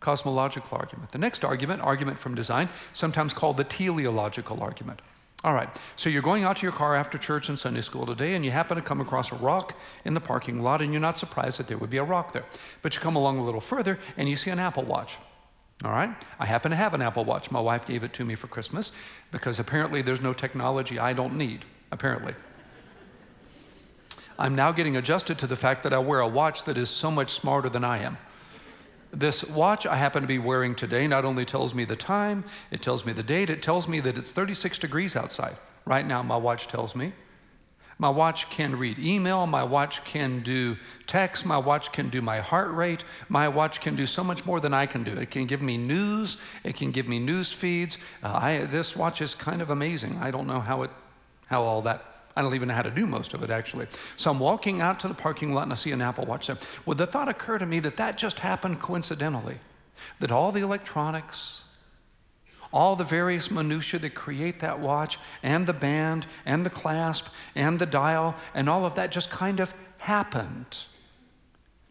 Cosmological 0.00 0.76
argument. 0.76 1.12
The 1.12 1.18
next 1.18 1.44
argument, 1.44 1.80
argument 1.80 2.18
from 2.18 2.34
design, 2.34 2.68
sometimes 2.92 3.32
called 3.32 3.56
the 3.56 3.62
teleological 3.62 4.60
argument. 4.60 5.00
All 5.44 5.54
right, 5.54 5.68
so 5.94 6.10
you're 6.10 6.20
going 6.20 6.42
out 6.42 6.56
to 6.56 6.62
your 6.64 6.72
car 6.72 6.96
after 6.96 7.18
church 7.18 7.48
and 7.48 7.56
Sunday 7.56 7.82
school 7.82 8.04
today, 8.04 8.34
and 8.34 8.44
you 8.44 8.50
happen 8.50 8.76
to 8.76 8.82
come 8.82 9.00
across 9.00 9.30
a 9.30 9.36
rock 9.36 9.78
in 10.04 10.14
the 10.14 10.20
parking 10.20 10.60
lot, 10.60 10.82
and 10.82 10.92
you're 10.92 11.00
not 11.00 11.18
surprised 11.18 11.60
that 11.60 11.68
there 11.68 11.78
would 11.78 11.90
be 11.90 11.98
a 11.98 12.04
rock 12.04 12.32
there. 12.32 12.46
But 12.80 12.96
you 12.96 13.00
come 13.00 13.14
along 13.14 13.38
a 13.38 13.44
little 13.44 13.60
further, 13.60 14.00
and 14.16 14.28
you 14.28 14.34
see 14.34 14.50
an 14.50 14.58
Apple 14.58 14.82
Watch. 14.82 15.18
All 15.84 15.90
right? 15.90 16.10
I 16.38 16.46
happen 16.46 16.70
to 16.70 16.76
have 16.76 16.94
an 16.94 17.02
Apple 17.02 17.24
Watch. 17.24 17.50
My 17.50 17.60
wife 17.60 17.86
gave 17.86 18.04
it 18.04 18.12
to 18.14 18.24
me 18.24 18.34
for 18.34 18.46
Christmas 18.46 18.92
because 19.30 19.58
apparently 19.58 20.02
there's 20.02 20.20
no 20.20 20.32
technology 20.32 20.98
I 20.98 21.12
don't 21.12 21.36
need, 21.36 21.64
apparently. 21.90 22.34
I'm 24.38 24.54
now 24.54 24.72
getting 24.72 24.96
adjusted 24.96 25.38
to 25.38 25.46
the 25.46 25.56
fact 25.56 25.82
that 25.82 25.92
I 25.92 25.98
wear 25.98 26.20
a 26.20 26.28
watch 26.28 26.64
that 26.64 26.78
is 26.78 26.88
so 26.88 27.10
much 27.10 27.32
smarter 27.32 27.68
than 27.68 27.84
I 27.84 27.98
am. 27.98 28.16
This 29.12 29.44
watch 29.44 29.84
I 29.84 29.96
happen 29.96 30.22
to 30.22 30.28
be 30.28 30.38
wearing 30.38 30.74
today 30.74 31.06
not 31.06 31.24
only 31.24 31.44
tells 31.44 31.74
me 31.74 31.84
the 31.84 31.96
time, 31.96 32.44
it 32.70 32.80
tells 32.80 33.04
me 33.04 33.12
the 33.12 33.22
date, 33.22 33.50
it 33.50 33.62
tells 33.62 33.86
me 33.86 34.00
that 34.00 34.16
it's 34.16 34.32
36 34.32 34.78
degrees 34.78 35.16
outside. 35.16 35.56
Right 35.84 36.06
now, 36.06 36.22
my 36.22 36.36
watch 36.36 36.66
tells 36.66 36.94
me 36.94 37.12
my 37.98 38.08
watch 38.08 38.50
can 38.50 38.76
read 38.76 38.98
email. 38.98 39.46
My 39.46 39.62
watch 39.62 40.04
can 40.04 40.42
do 40.42 40.76
text. 41.06 41.46
My 41.46 41.58
watch 41.58 41.92
can 41.92 42.08
do 42.08 42.22
my 42.22 42.40
heart 42.40 42.72
rate. 42.72 43.04
My 43.28 43.48
watch 43.48 43.80
can 43.80 43.96
do 43.96 44.06
so 44.06 44.24
much 44.24 44.44
more 44.44 44.60
than 44.60 44.74
I 44.74 44.86
can 44.86 45.04
do. 45.04 45.12
It 45.12 45.30
can 45.30 45.46
give 45.46 45.62
me 45.62 45.76
news. 45.76 46.36
It 46.64 46.76
can 46.76 46.90
give 46.90 47.08
me 47.08 47.18
news 47.18 47.52
feeds. 47.52 47.98
Uh, 48.22 48.32
I, 48.34 48.58
this 48.64 48.96
watch 48.96 49.20
is 49.20 49.34
kind 49.34 49.62
of 49.62 49.70
amazing. 49.70 50.18
I 50.18 50.30
don't 50.30 50.46
know 50.46 50.60
how 50.60 50.82
it, 50.82 50.90
how 51.46 51.62
all 51.62 51.82
that. 51.82 52.04
I 52.34 52.42
don't 52.42 52.54
even 52.54 52.68
know 52.68 52.74
how 52.74 52.82
to 52.82 52.90
do 52.90 53.06
most 53.06 53.34
of 53.34 53.42
it 53.42 53.50
actually. 53.50 53.86
So 54.16 54.30
I'm 54.30 54.40
walking 54.40 54.80
out 54.80 54.98
to 55.00 55.08
the 55.08 55.14
parking 55.14 55.52
lot 55.52 55.64
and 55.64 55.72
I 55.72 55.76
see 55.76 55.92
an 55.92 56.00
Apple 56.00 56.24
Watch 56.24 56.46
there. 56.46 56.56
Would 56.86 56.98
the 56.98 57.06
thought 57.06 57.28
occur 57.28 57.58
to 57.58 57.66
me 57.66 57.80
that 57.80 57.96
that 57.98 58.16
just 58.16 58.38
happened 58.38 58.80
coincidentally? 58.80 59.58
That 60.20 60.32
all 60.32 60.50
the 60.50 60.62
electronics, 60.62 61.61
all 62.72 62.96
the 62.96 63.04
various 63.04 63.50
minutiae 63.50 64.00
that 64.00 64.14
create 64.14 64.60
that 64.60 64.80
watch, 64.80 65.18
and 65.42 65.66
the 65.66 65.72
band, 65.72 66.26
and 66.46 66.64
the 66.64 66.70
clasp, 66.70 67.26
and 67.54 67.78
the 67.78 67.86
dial, 67.86 68.34
and 68.54 68.68
all 68.68 68.86
of 68.86 68.94
that 68.94 69.10
just 69.10 69.30
kind 69.30 69.60
of 69.60 69.74
happened 69.98 70.86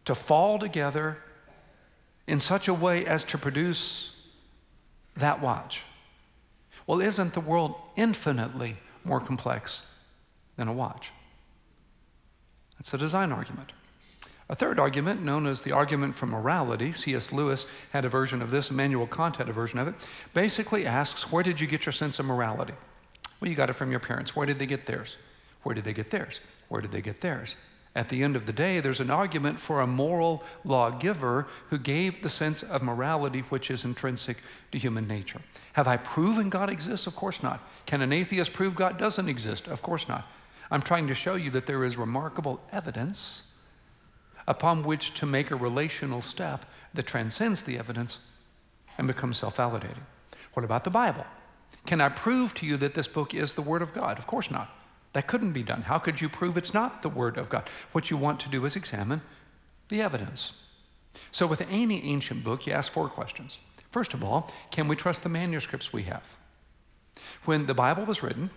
to 0.04 0.14
fall 0.14 0.58
together 0.58 1.18
in 2.26 2.40
such 2.40 2.68
a 2.68 2.74
way 2.74 3.06
as 3.06 3.24
to 3.24 3.38
produce 3.38 4.12
that 5.16 5.40
watch. 5.40 5.84
Well, 6.86 7.00
isn't 7.00 7.32
the 7.32 7.40
world 7.40 7.74
infinitely 7.96 8.76
more 9.04 9.20
complex 9.20 9.82
than 10.56 10.68
a 10.68 10.72
watch? 10.72 11.10
That's 12.78 12.92
a 12.94 12.98
design 12.98 13.30
argument. 13.32 13.72
A 14.52 14.54
third 14.54 14.78
argument, 14.78 15.22
known 15.22 15.46
as 15.46 15.62
the 15.62 15.72
argument 15.72 16.14
from 16.14 16.28
morality, 16.28 16.92
C.S. 16.92 17.32
Lewis 17.32 17.64
had 17.90 18.04
a 18.04 18.10
version 18.10 18.42
of 18.42 18.50
this, 18.50 18.70
Immanuel 18.70 19.06
Kant 19.06 19.36
had 19.36 19.48
a 19.48 19.52
version 19.52 19.78
of 19.78 19.88
it, 19.88 19.94
basically 20.34 20.84
asks, 20.84 21.32
Where 21.32 21.42
did 21.42 21.58
you 21.58 21.66
get 21.66 21.86
your 21.86 21.92
sense 21.94 22.18
of 22.18 22.26
morality? 22.26 22.74
Well, 23.40 23.48
you 23.48 23.56
got 23.56 23.70
it 23.70 23.72
from 23.72 23.90
your 23.90 23.98
parents. 23.98 24.36
Where 24.36 24.44
did 24.44 24.58
they 24.58 24.66
get 24.66 24.84
theirs? 24.84 25.16
Where 25.62 25.74
did 25.74 25.84
they 25.84 25.94
get 25.94 26.10
theirs? 26.10 26.40
Where 26.68 26.82
did 26.82 26.92
they 26.92 27.00
get 27.00 27.22
theirs? 27.22 27.56
At 27.96 28.10
the 28.10 28.22
end 28.22 28.36
of 28.36 28.44
the 28.44 28.52
day, 28.52 28.80
there's 28.80 29.00
an 29.00 29.08
argument 29.08 29.58
for 29.58 29.80
a 29.80 29.86
moral 29.86 30.44
lawgiver 30.64 31.46
who 31.70 31.78
gave 31.78 32.20
the 32.20 32.28
sense 32.28 32.62
of 32.62 32.82
morality 32.82 33.40
which 33.48 33.70
is 33.70 33.86
intrinsic 33.86 34.36
to 34.72 34.78
human 34.78 35.08
nature. 35.08 35.40
Have 35.72 35.88
I 35.88 35.96
proven 35.96 36.50
God 36.50 36.68
exists? 36.68 37.06
Of 37.06 37.16
course 37.16 37.42
not. 37.42 37.66
Can 37.86 38.02
an 38.02 38.12
atheist 38.12 38.52
prove 38.52 38.74
God 38.74 38.98
doesn't 38.98 39.30
exist? 39.30 39.66
Of 39.66 39.80
course 39.80 40.08
not. 40.08 40.30
I'm 40.70 40.82
trying 40.82 41.06
to 41.06 41.14
show 41.14 41.36
you 41.36 41.50
that 41.52 41.64
there 41.64 41.84
is 41.84 41.96
remarkable 41.96 42.60
evidence 42.70 43.44
upon 44.46 44.82
which 44.82 45.14
to 45.14 45.26
make 45.26 45.50
a 45.50 45.56
relational 45.56 46.20
step 46.20 46.66
that 46.94 47.06
transcends 47.06 47.62
the 47.62 47.78
evidence 47.78 48.18
and 48.98 49.06
becomes 49.06 49.38
self 49.38 49.56
validating. 49.56 50.04
What 50.54 50.64
about 50.64 50.84
the 50.84 50.90
Bible? 50.90 51.24
Can 51.86 52.00
I 52.00 52.08
prove 52.08 52.54
to 52.54 52.66
you 52.66 52.76
that 52.76 52.94
this 52.94 53.08
book 53.08 53.34
is 53.34 53.54
the 53.54 53.62
Word 53.62 53.82
of 53.82 53.94
God? 53.94 54.18
Of 54.18 54.26
course 54.26 54.50
not. 54.50 54.70
That 55.14 55.26
couldn't 55.26 55.52
be 55.52 55.62
done. 55.62 55.82
How 55.82 55.98
could 55.98 56.20
you 56.20 56.28
prove 56.28 56.56
it's 56.56 56.74
not 56.74 57.02
the 57.02 57.08
Word 57.08 57.36
of 57.36 57.48
God? 57.48 57.68
What 57.92 58.10
you 58.10 58.16
want 58.16 58.40
to 58.40 58.48
do 58.48 58.64
is 58.64 58.76
examine 58.76 59.22
the 59.88 60.00
evidence. 60.00 60.52
So, 61.30 61.46
with 61.46 61.60
any 61.68 62.02
ancient 62.04 62.44
book, 62.44 62.66
you 62.66 62.72
ask 62.72 62.92
four 62.92 63.08
questions. 63.08 63.60
First 63.90 64.14
of 64.14 64.24
all, 64.24 64.50
can 64.70 64.88
we 64.88 64.96
trust 64.96 65.22
the 65.22 65.28
manuscripts 65.28 65.92
we 65.92 66.04
have? 66.04 66.36
When 67.44 67.66
the 67.66 67.74
Bible 67.74 68.06
was 68.06 68.22
written, 68.22 68.50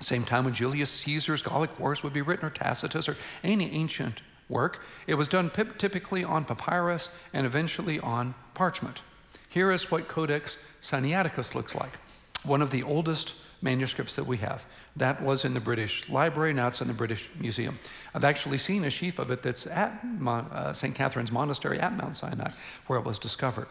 same 0.00 0.24
time 0.24 0.44
when 0.44 0.54
Julius 0.54 0.90
Caesar's 0.90 1.42
Gallic 1.42 1.76
Wars 1.80 2.04
would 2.04 2.12
be 2.12 2.22
written, 2.22 2.46
or 2.46 2.50
Tacitus, 2.50 3.08
or 3.08 3.16
any 3.42 3.72
ancient 3.72 4.22
work. 4.48 4.80
It 5.06 5.14
was 5.14 5.28
done 5.28 5.50
typically 5.50 6.24
on 6.24 6.44
papyrus 6.44 7.10
and 7.32 7.46
eventually 7.46 8.00
on 8.00 8.34
parchment. 8.54 9.02
Here 9.48 9.70
is 9.70 9.90
what 9.90 10.08
Codex 10.08 10.58
Sinaiticus 10.80 11.54
looks 11.54 11.74
like, 11.74 11.98
one 12.44 12.62
of 12.62 12.70
the 12.70 12.82
oldest 12.82 13.34
manuscripts 13.60 14.14
that 14.16 14.24
we 14.24 14.36
have. 14.38 14.64
That 14.96 15.22
was 15.22 15.44
in 15.44 15.54
the 15.54 15.60
British 15.60 16.08
Library, 16.08 16.52
now 16.52 16.68
it's 16.68 16.80
in 16.80 16.88
the 16.88 16.94
British 16.94 17.30
Museum. 17.38 17.78
I've 18.14 18.24
actually 18.24 18.58
seen 18.58 18.84
a 18.84 18.90
sheaf 18.90 19.18
of 19.18 19.30
it 19.30 19.42
that's 19.42 19.66
at 19.66 20.00
uh, 20.26 20.72
St. 20.72 20.94
Catherine's 20.94 21.32
Monastery 21.32 21.80
at 21.80 21.96
Mount 21.96 22.16
Sinai, 22.16 22.50
where 22.86 22.98
it 22.98 23.04
was 23.04 23.18
discovered. 23.18 23.68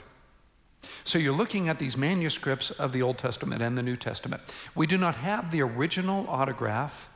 So 1.04 1.18
you're 1.18 1.34
looking 1.34 1.70
at 1.70 1.80
these 1.80 1.98
manuscripts 1.98 2.72
of 2.72 2.92
the 2.92 3.02
Old 3.02 3.18
Testament 3.18 3.62
and 3.62 3.78
the 3.78 3.84
New 3.84 3.96
Testament. 3.96 4.42
We 4.76 4.88
do 4.88 4.98
not 4.98 5.16
have 5.16 5.52
the 5.52 5.62
original 5.62 6.28
autograph, 6.30 7.10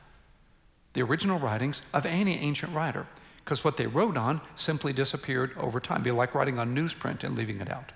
the 0.94 1.02
original 1.02 1.38
writings 1.38 1.82
of 1.92 2.04
any 2.06 2.38
ancient 2.38 2.74
writer 2.74 3.06
because 3.44 3.64
what 3.64 3.76
they 3.76 3.86
wrote 3.86 4.16
on 4.16 4.40
simply 4.54 4.92
disappeared 4.92 5.52
over 5.56 5.80
time. 5.80 5.96
It'd 5.96 6.04
be 6.04 6.10
like 6.10 6.34
writing 6.34 6.58
on 6.58 6.74
newsprint 6.74 7.24
and 7.24 7.36
leaving 7.36 7.60
it 7.60 7.70
out. 7.70 7.92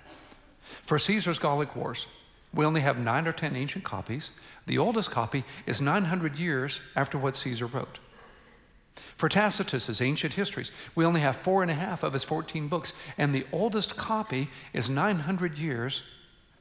For 0.61 0.99
Caesar's 0.99 1.39
Gallic 1.39 1.75
Wars, 1.75 2.07
we 2.53 2.65
only 2.65 2.81
have 2.81 2.97
nine 2.97 3.27
or 3.27 3.31
ten 3.31 3.55
ancient 3.55 3.83
copies. 3.83 4.31
The 4.65 4.77
oldest 4.77 5.11
copy 5.11 5.43
is 5.65 5.81
900 5.81 6.37
years 6.37 6.81
after 6.95 7.17
what 7.17 7.35
Caesar 7.35 7.65
wrote. 7.67 7.99
For 9.15 9.29
Tacitus's 9.29 10.01
ancient 10.01 10.33
histories, 10.33 10.71
we 10.95 11.05
only 11.05 11.21
have 11.21 11.35
four 11.35 11.61
and 11.61 11.71
a 11.71 11.75
half 11.75 12.03
of 12.03 12.13
his 12.13 12.23
14 12.23 12.67
books, 12.67 12.93
and 13.17 13.33
the 13.33 13.45
oldest 13.51 13.95
copy 13.95 14.49
is 14.73 14.89
900 14.89 15.57
years 15.57 16.03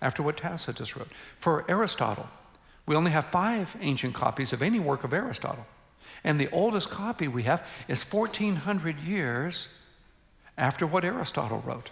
after 0.03 0.22
what 0.22 0.37
Tacitus 0.37 0.96
wrote. 0.96 1.11
For 1.38 1.64
Aristotle, 1.68 2.29
we 2.85 2.94
only 2.94 3.11
have 3.11 3.25
five 3.27 3.77
ancient 3.81 4.14
copies 4.14 4.53
of 4.53 4.62
any 4.62 4.79
work 4.79 5.03
of 5.03 5.12
Aristotle. 5.12 5.66
And 6.27 6.41
the 6.41 6.51
oldest 6.51 6.91
copy 6.91 7.29
we 7.29 7.45
have 7.45 7.65
is 7.87 8.03
1400 8.03 8.99
years 8.99 9.69
after 10.59 10.85
what 10.85 11.05
Aristotle 11.05 11.62
wrote. 11.65 11.91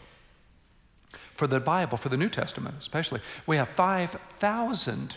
For 1.35 1.47
the 1.47 1.61
Bible, 1.61 1.97
for 1.97 2.09
the 2.09 2.17
New 2.17 2.29
Testament 2.29 2.75
especially, 2.79 3.21
we 3.47 3.57
have 3.57 3.69
5,000 3.69 5.17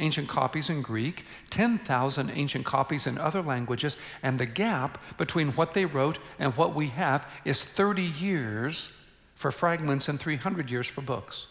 ancient 0.00 0.28
copies 0.28 0.68
in 0.68 0.82
Greek, 0.82 1.24
10,000 1.48 2.30
ancient 2.30 2.66
copies 2.66 3.06
in 3.06 3.16
other 3.16 3.40
languages, 3.40 3.96
and 4.22 4.38
the 4.38 4.46
gap 4.46 5.02
between 5.16 5.52
what 5.52 5.72
they 5.72 5.86
wrote 5.86 6.18
and 6.38 6.54
what 6.54 6.74
we 6.74 6.88
have 6.88 7.26
is 7.46 7.64
30 7.64 8.02
years 8.02 8.90
for 9.34 9.50
fragments 9.50 10.08
and 10.08 10.20
300 10.20 10.70
years 10.70 10.86
for 10.86 11.00
books. 11.00 11.46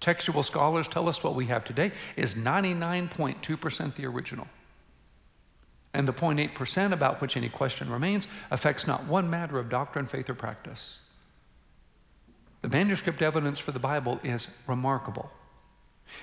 Textual 0.00 0.42
scholars 0.42 0.88
tell 0.88 1.08
us 1.08 1.22
what 1.22 1.36
we 1.36 1.46
have 1.46 1.62
today 1.62 1.92
is 2.16 2.34
99.2% 2.34 3.94
the 3.94 4.06
original. 4.06 4.48
And 5.92 6.06
the 6.06 6.12
0.8% 6.12 6.92
about 6.92 7.20
which 7.20 7.36
any 7.36 7.48
question 7.48 7.90
remains 7.90 8.28
affects 8.50 8.86
not 8.86 9.06
one 9.06 9.28
matter 9.28 9.58
of 9.58 9.68
doctrine, 9.68 10.06
faith, 10.06 10.30
or 10.30 10.34
practice. 10.34 11.00
The 12.62 12.68
manuscript 12.68 13.22
evidence 13.22 13.58
for 13.58 13.72
the 13.72 13.78
Bible 13.78 14.20
is 14.22 14.48
remarkable. 14.66 15.30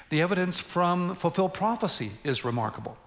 The 0.10 0.22
evidence 0.22 0.60
from 0.60 1.16
fulfilled 1.16 1.54
prophecy 1.54 2.12
is 2.24 2.46
remarkable. 2.46 2.98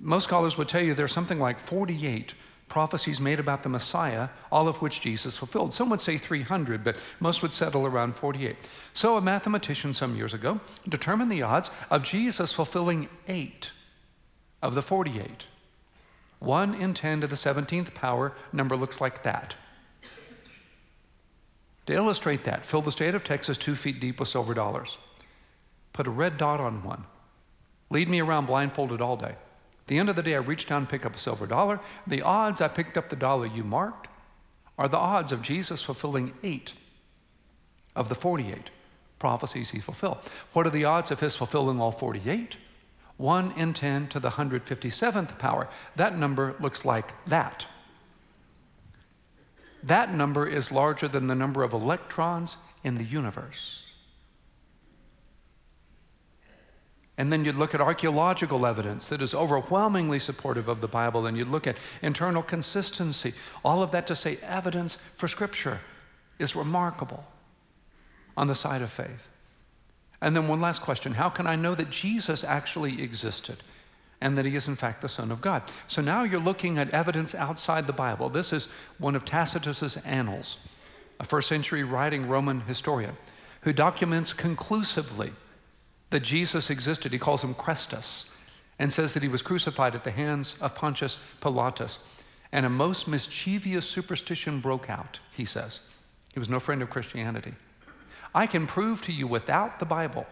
Most 0.00 0.24
scholars 0.24 0.58
would 0.58 0.68
tell 0.68 0.82
you 0.82 0.94
there's 0.94 1.12
something 1.12 1.38
like 1.38 1.58
48 1.58 2.34
prophecies 2.68 3.20
made 3.20 3.40
about 3.40 3.62
the 3.62 3.68
Messiah, 3.68 4.28
all 4.52 4.68
of 4.68 4.80
which 4.80 5.00
Jesus 5.00 5.36
fulfilled. 5.36 5.74
Some 5.74 5.90
would 5.90 6.00
say 6.00 6.16
300, 6.16 6.84
but 6.84 7.02
most 7.18 7.42
would 7.42 7.52
settle 7.52 7.86
around 7.86 8.14
48. 8.14 8.56
So 8.92 9.16
a 9.16 9.20
mathematician 9.20 9.92
some 9.92 10.16
years 10.16 10.34
ago 10.34 10.60
determined 10.88 11.30
the 11.30 11.42
odds 11.42 11.70
of 11.90 12.02
Jesus 12.02 12.52
fulfilling 12.52 13.08
eight 13.28 13.72
of 14.62 14.74
the 14.74 14.82
48. 14.82 15.46
1 16.40 16.74
in 16.74 16.94
10 16.94 17.20
to 17.20 17.26
the 17.26 17.36
17th 17.36 17.94
power 17.94 18.32
number 18.52 18.76
looks 18.76 19.00
like 19.00 19.22
that. 19.22 19.56
To 21.86 21.92
illustrate 21.92 22.44
that, 22.44 22.64
fill 22.64 22.82
the 22.82 22.92
state 22.92 23.14
of 23.14 23.24
Texas 23.24 23.58
two 23.58 23.74
feet 23.74 24.00
deep 24.00 24.20
with 24.20 24.28
silver 24.28 24.54
dollars. 24.54 24.98
Put 25.92 26.06
a 26.06 26.10
red 26.10 26.38
dot 26.38 26.60
on 26.60 26.84
one. 26.84 27.04
Lead 27.90 28.08
me 28.08 28.20
around 28.20 28.46
blindfolded 28.46 29.00
all 29.00 29.16
day. 29.16 29.34
At 29.34 29.86
the 29.86 29.98
end 29.98 30.08
of 30.08 30.16
the 30.16 30.22
day, 30.22 30.34
I 30.34 30.38
reach 30.38 30.66
down 30.66 30.82
and 30.82 30.88
pick 30.88 31.04
up 31.04 31.16
a 31.16 31.18
silver 31.18 31.46
dollar. 31.46 31.80
The 32.06 32.22
odds 32.22 32.60
I 32.60 32.68
picked 32.68 32.96
up 32.96 33.08
the 33.08 33.16
dollar 33.16 33.46
you 33.46 33.64
marked 33.64 34.08
are 34.78 34.88
the 34.88 34.96
odds 34.96 35.32
of 35.32 35.42
Jesus 35.42 35.82
fulfilling 35.82 36.32
eight 36.42 36.74
of 37.96 38.08
the 38.08 38.14
48 38.14 38.70
prophecies 39.18 39.70
he 39.70 39.80
fulfilled. 39.80 40.18
What 40.52 40.66
are 40.66 40.70
the 40.70 40.84
odds 40.84 41.10
of 41.10 41.20
his 41.20 41.34
fulfilling 41.36 41.80
all 41.80 41.90
48? 41.90 42.56
1 43.20 43.52
in 43.56 43.74
10 43.74 44.08
to 44.08 44.18
the 44.18 44.30
157th 44.30 45.38
power. 45.38 45.68
That 45.96 46.16
number 46.16 46.56
looks 46.58 46.86
like 46.86 47.12
that. 47.26 47.66
That 49.82 50.14
number 50.14 50.46
is 50.46 50.72
larger 50.72 51.06
than 51.06 51.26
the 51.26 51.34
number 51.34 51.62
of 51.62 51.74
electrons 51.74 52.56
in 52.82 52.96
the 52.96 53.04
universe. 53.04 53.82
And 57.18 57.30
then 57.30 57.44
you'd 57.44 57.56
look 57.56 57.74
at 57.74 57.82
archaeological 57.82 58.64
evidence 58.64 59.10
that 59.10 59.20
is 59.20 59.34
overwhelmingly 59.34 60.18
supportive 60.18 60.68
of 60.68 60.80
the 60.80 60.88
Bible, 60.88 61.26
and 61.26 61.36
you'd 61.36 61.48
look 61.48 61.66
at 61.66 61.76
internal 62.00 62.42
consistency. 62.42 63.34
All 63.62 63.82
of 63.82 63.90
that 63.90 64.06
to 64.06 64.14
say 64.14 64.38
evidence 64.42 64.96
for 65.16 65.28
Scripture 65.28 65.80
is 66.38 66.56
remarkable 66.56 67.26
on 68.34 68.46
the 68.46 68.54
side 68.54 68.80
of 68.80 68.90
faith. 68.90 69.28
And 70.20 70.36
then 70.36 70.48
one 70.48 70.60
last 70.60 70.82
question 70.82 71.12
How 71.12 71.28
can 71.28 71.46
I 71.46 71.56
know 71.56 71.74
that 71.74 71.90
Jesus 71.90 72.44
actually 72.44 73.02
existed? 73.02 73.62
and 74.22 74.36
that 74.36 74.44
he 74.44 74.54
is 74.54 74.68
in 74.68 74.76
fact 74.76 75.00
the 75.00 75.08
Son 75.08 75.30
of 75.30 75.40
God. 75.40 75.62
So 75.86 76.02
now 76.02 76.24
you're 76.24 76.40
looking 76.40 76.76
at 76.76 76.90
evidence 76.90 77.34
outside 77.34 77.86
the 77.86 77.92
Bible. 77.94 78.28
This 78.28 78.52
is 78.52 78.68
one 78.98 79.16
of 79.16 79.24
Tacitus's 79.24 79.96
annals, 80.04 80.58
a 81.18 81.24
first 81.24 81.48
century 81.48 81.84
writing 81.84 82.28
Roman 82.28 82.60
historian 82.60 83.16
who 83.62 83.72
documents 83.72 84.32
conclusively 84.32 85.32
that 86.10 86.20
Jesus 86.20 86.70
existed. 86.70 87.12
He 87.12 87.18
calls 87.18 87.42
him 87.42 87.54
Chrestus 87.54 88.24
and 88.78 88.92
says 88.92 89.14
that 89.14 89.22
he 89.22 89.28
was 89.28 89.42
crucified 89.42 89.94
at 89.94 90.04
the 90.04 90.10
hands 90.10 90.56
of 90.60 90.74
Pontius 90.74 91.18
Pilatus. 91.40 91.98
And 92.52 92.66
a 92.66 92.70
most 92.70 93.06
mischievous 93.06 93.86
superstition 93.86 94.60
broke 94.60 94.90
out, 94.90 95.20
he 95.32 95.44
says. 95.44 95.80
He 96.32 96.38
was 96.38 96.48
no 96.48 96.58
friend 96.58 96.82
of 96.82 96.90
Christianity. 96.90 97.54
I 98.34 98.46
can 98.46 98.66
prove 98.66 99.02
to 99.02 99.12
you 99.12 99.26
without 99.26 99.78
the 99.78 99.84
Bible, 99.84 100.26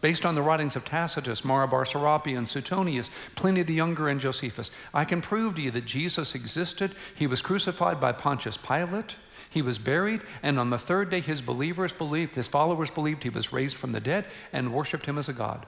based 0.00 0.26
on 0.26 0.34
the 0.34 0.42
writings 0.42 0.76
of 0.76 0.84
Tacitus, 0.84 1.44
Mara 1.44 1.66
bar 1.68 1.84
Serapion, 1.84 2.38
and 2.38 2.48
Suetonius, 2.48 3.10
Pliny 3.34 3.62
the 3.62 3.74
Younger, 3.74 4.08
and 4.08 4.20
Josephus, 4.20 4.70
I 4.92 5.04
can 5.04 5.22
prove 5.22 5.54
to 5.54 5.62
you 5.62 5.70
that 5.72 5.84
Jesus 5.84 6.34
existed. 6.34 6.94
He 7.14 7.26
was 7.26 7.42
crucified 7.42 8.00
by 8.00 8.12
Pontius 8.12 8.56
Pilate. 8.56 9.16
He 9.48 9.62
was 9.62 9.78
buried, 9.78 10.22
and 10.42 10.58
on 10.58 10.70
the 10.70 10.78
third 10.78 11.10
day, 11.10 11.20
his 11.20 11.40
believers 11.40 11.92
believed, 11.92 12.34
his 12.34 12.48
followers 12.48 12.90
believed 12.90 13.22
he 13.22 13.30
was 13.30 13.52
raised 13.52 13.76
from 13.76 13.92
the 13.92 14.00
dead 14.00 14.26
and 14.52 14.72
worshiped 14.72 15.06
him 15.06 15.18
as 15.18 15.28
a 15.28 15.32
God. 15.32 15.66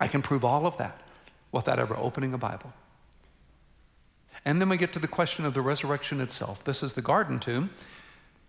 I 0.00 0.08
can 0.08 0.22
prove 0.22 0.44
all 0.44 0.66
of 0.66 0.76
that 0.78 1.00
without 1.52 1.78
ever 1.78 1.96
opening 1.96 2.32
a 2.34 2.38
Bible. 2.38 2.72
And 4.44 4.60
then 4.60 4.68
we 4.68 4.76
get 4.76 4.92
to 4.92 5.00
the 5.00 5.08
question 5.08 5.44
of 5.44 5.54
the 5.54 5.60
resurrection 5.60 6.20
itself. 6.20 6.62
This 6.62 6.82
is 6.82 6.92
the 6.92 7.02
garden 7.02 7.40
tomb 7.40 7.70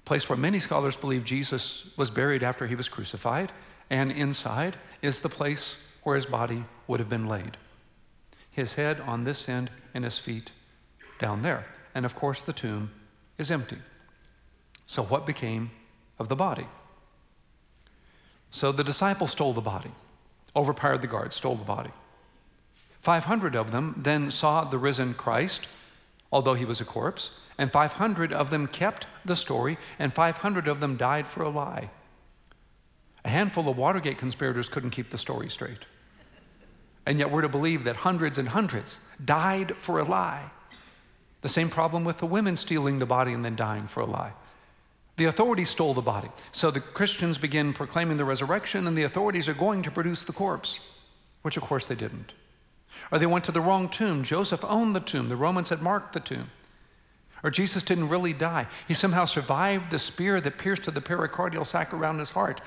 place 0.08 0.30
where 0.30 0.38
many 0.38 0.58
scholars 0.58 0.96
believe 0.96 1.26
Jesus 1.26 1.84
was 1.98 2.10
buried 2.10 2.42
after 2.42 2.66
he 2.66 2.76
was 2.76 2.88
crucified, 2.88 3.52
and 3.90 4.10
inside 4.10 4.78
is 5.02 5.20
the 5.20 5.30
place 5.30 5.76
where 6.04 6.16
his 6.16 6.26
body 6.26 6.64
would 6.88 7.02
have 7.02 7.10
been 7.10 7.28
laid. 7.28 7.58
His 8.50 8.74
head 8.74 9.02
on 9.02 9.26
this 9.26 9.50
end 9.50 9.70
and 9.94 10.06
his 10.06 10.18
feet 10.18 10.52
down 11.20 11.42
there. 11.42 11.66
And 11.94 12.06
of 12.06 12.16
course, 12.16 12.42
the 12.42 12.54
tomb 12.54 12.92
is 13.38 13.52
empty. 13.52 13.80
So, 14.86 15.04
what 15.04 15.26
became 15.26 15.72
of 16.20 16.30
the 16.30 16.36
body? 16.38 16.68
So, 18.50 18.72
the 18.72 18.86
disciples 18.86 19.32
stole 19.32 19.52
the 19.52 19.62
body, 19.62 19.92
overpowered 20.56 21.02
the 21.02 21.08
guards, 21.08 21.36
stole 21.36 21.56
the 21.56 21.66
body. 21.66 21.92
500 23.02 23.56
of 23.56 23.72
them 23.72 23.94
then 23.98 24.32
saw 24.32 24.64
the 24.64 24.78
risen 24.78 25.14
Christ, 25.14 25.68
although 26.32 26.54
he 26.54 26.66
was 26.66 26.80
a 26.80 26.86
corpse, 26.86 27.32
and 27.58 27.72
500 27.72 28.32
of 28.32 28.50
them 28.50 28.68
kept 28.68 29.08
the 29.26 29.36
story, 29.36 29.78
and 30.00 30.14
500 30.14 30.68
of 30.68 30.80
them 30.80 30.98
died 30.98 31.28
for 31.28 31.44
a 31.44 31.50
lie. 31.50 31.90
A 33.26 33.30
handful 33.30 33.68
of 33.68 33.78
Watergate 33.78 34.18
conspirators 34.18 34.70
couldn't 34.70 34.92
keep 34.92 35.10
the 35.10 35.18
story 35.18 35.50
straight. 35.50 35.86
And 37.06 37.20
yet 37.20 37.32
we're 37.32 37.42
to 37.42 37.50
believe 37.50 37.86
that 37.86 37.96
hundreds 37.96 38.38
and 38.38 38.50
hundreds 38.50 39.00
died 39.24 39.76
for 39.78 40.00
a 40.00 40.04
lie. 40.04 40.52
The 41.42 41.50
same 41.50 41.70
problem 41.70 42.04
with 42.04 42.18
the 42.18 42.26
women 42.26 42.58
stealing 42.58 43.00
the 43.00 43.06
body 43.06 43.34
and 43.34 43.44
then 43.44 43.56
dying 43.56 43.88
for 43.88 44.02
a 44.02 44.06
lie. 44.06 44.34
The 45.16 45.26
authorities 45.26 45.70
stole 45.70 45.94
the 45.94 46.02
body. 46.02 46.30
So 46.52 46.70
the 46.70 46.80
Christians 46.80 47.38
begin 47.38 47.74
proclaiming 47.74 48.18
the 48.18 48.26
resurrection, 48.26 48.88
and 48.88 48.96
the 48.96 49.04
authorities 49.04 49.50
are 49.50 49.54
going 49.54 49.82
to 49.84 49.92
produce 49.92 50.24
the 50.24 50.34
corpse, 50.34 50.80
which 51.42 51.58
of 51.58 51.64
course 51.64 51.88
they 51.88 51.96
didn't. 51.96 52.34
Or 53.12 53.20
they 53.20 53.26
went 53.26 53.46
to 53.46 53.52
the 53.52 53.62
wrong 53.62 53.90
tomb. 53.90 54.24
Joseph 54.24 54.64
owned 54.64 54.96
the 54.96 55.00
tomb, 55.00 55.30
the 55.30 55.36
Romans 55.36 55.70
had 55.70 55.82
marked 55.82 56.14
the 56.14 56.20
tomb. 56.20 56.52
Or 57.44 57.52
Jesus 57.52 57.84
didn't 57.84 58.10
really 58.10 58.34
die. 58.34 58.68
He 58.88 58.94
somehow 58.94 59.26
survived 59.26 59.92
the 59.92 60.00
spear 60.00 60.42
that 60.42 60.58
pierced 60.58 60.84
to 60.84 60.92
the 60.92 61.02
pericardial 61.02 61.66
sac 61.66 61.94
around 61.94 62.20
his 62.20 62.32
heart. 62.32 62.62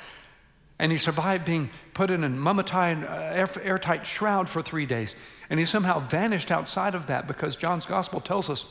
And 0.78 0.90
he 0.90 0.98
survived 0.98 1.44
being 1.44 1.68
put 1.92 2.10
in 2.10 2.24
a 2.24 2.28
mummified, 2.28 3.04
uh, 3.04 3.46
airtight 3.62 4.06
shroud 4.06 4.48
for 4.48 4.62
three 4.62 4.86
days. 4.86 5.14
And 5.50 5.60
he 5.60 5.66
somehow 5.66 6.00
vanished 6.00 6.50
outside 6.50 6.94
of 6.94 7.08
that 7.08 7.26
because 7.26 7.56
John's 7.56 7.84
gospel 7.84 8.20
tells 8.20 8.48
us 8.48 8.64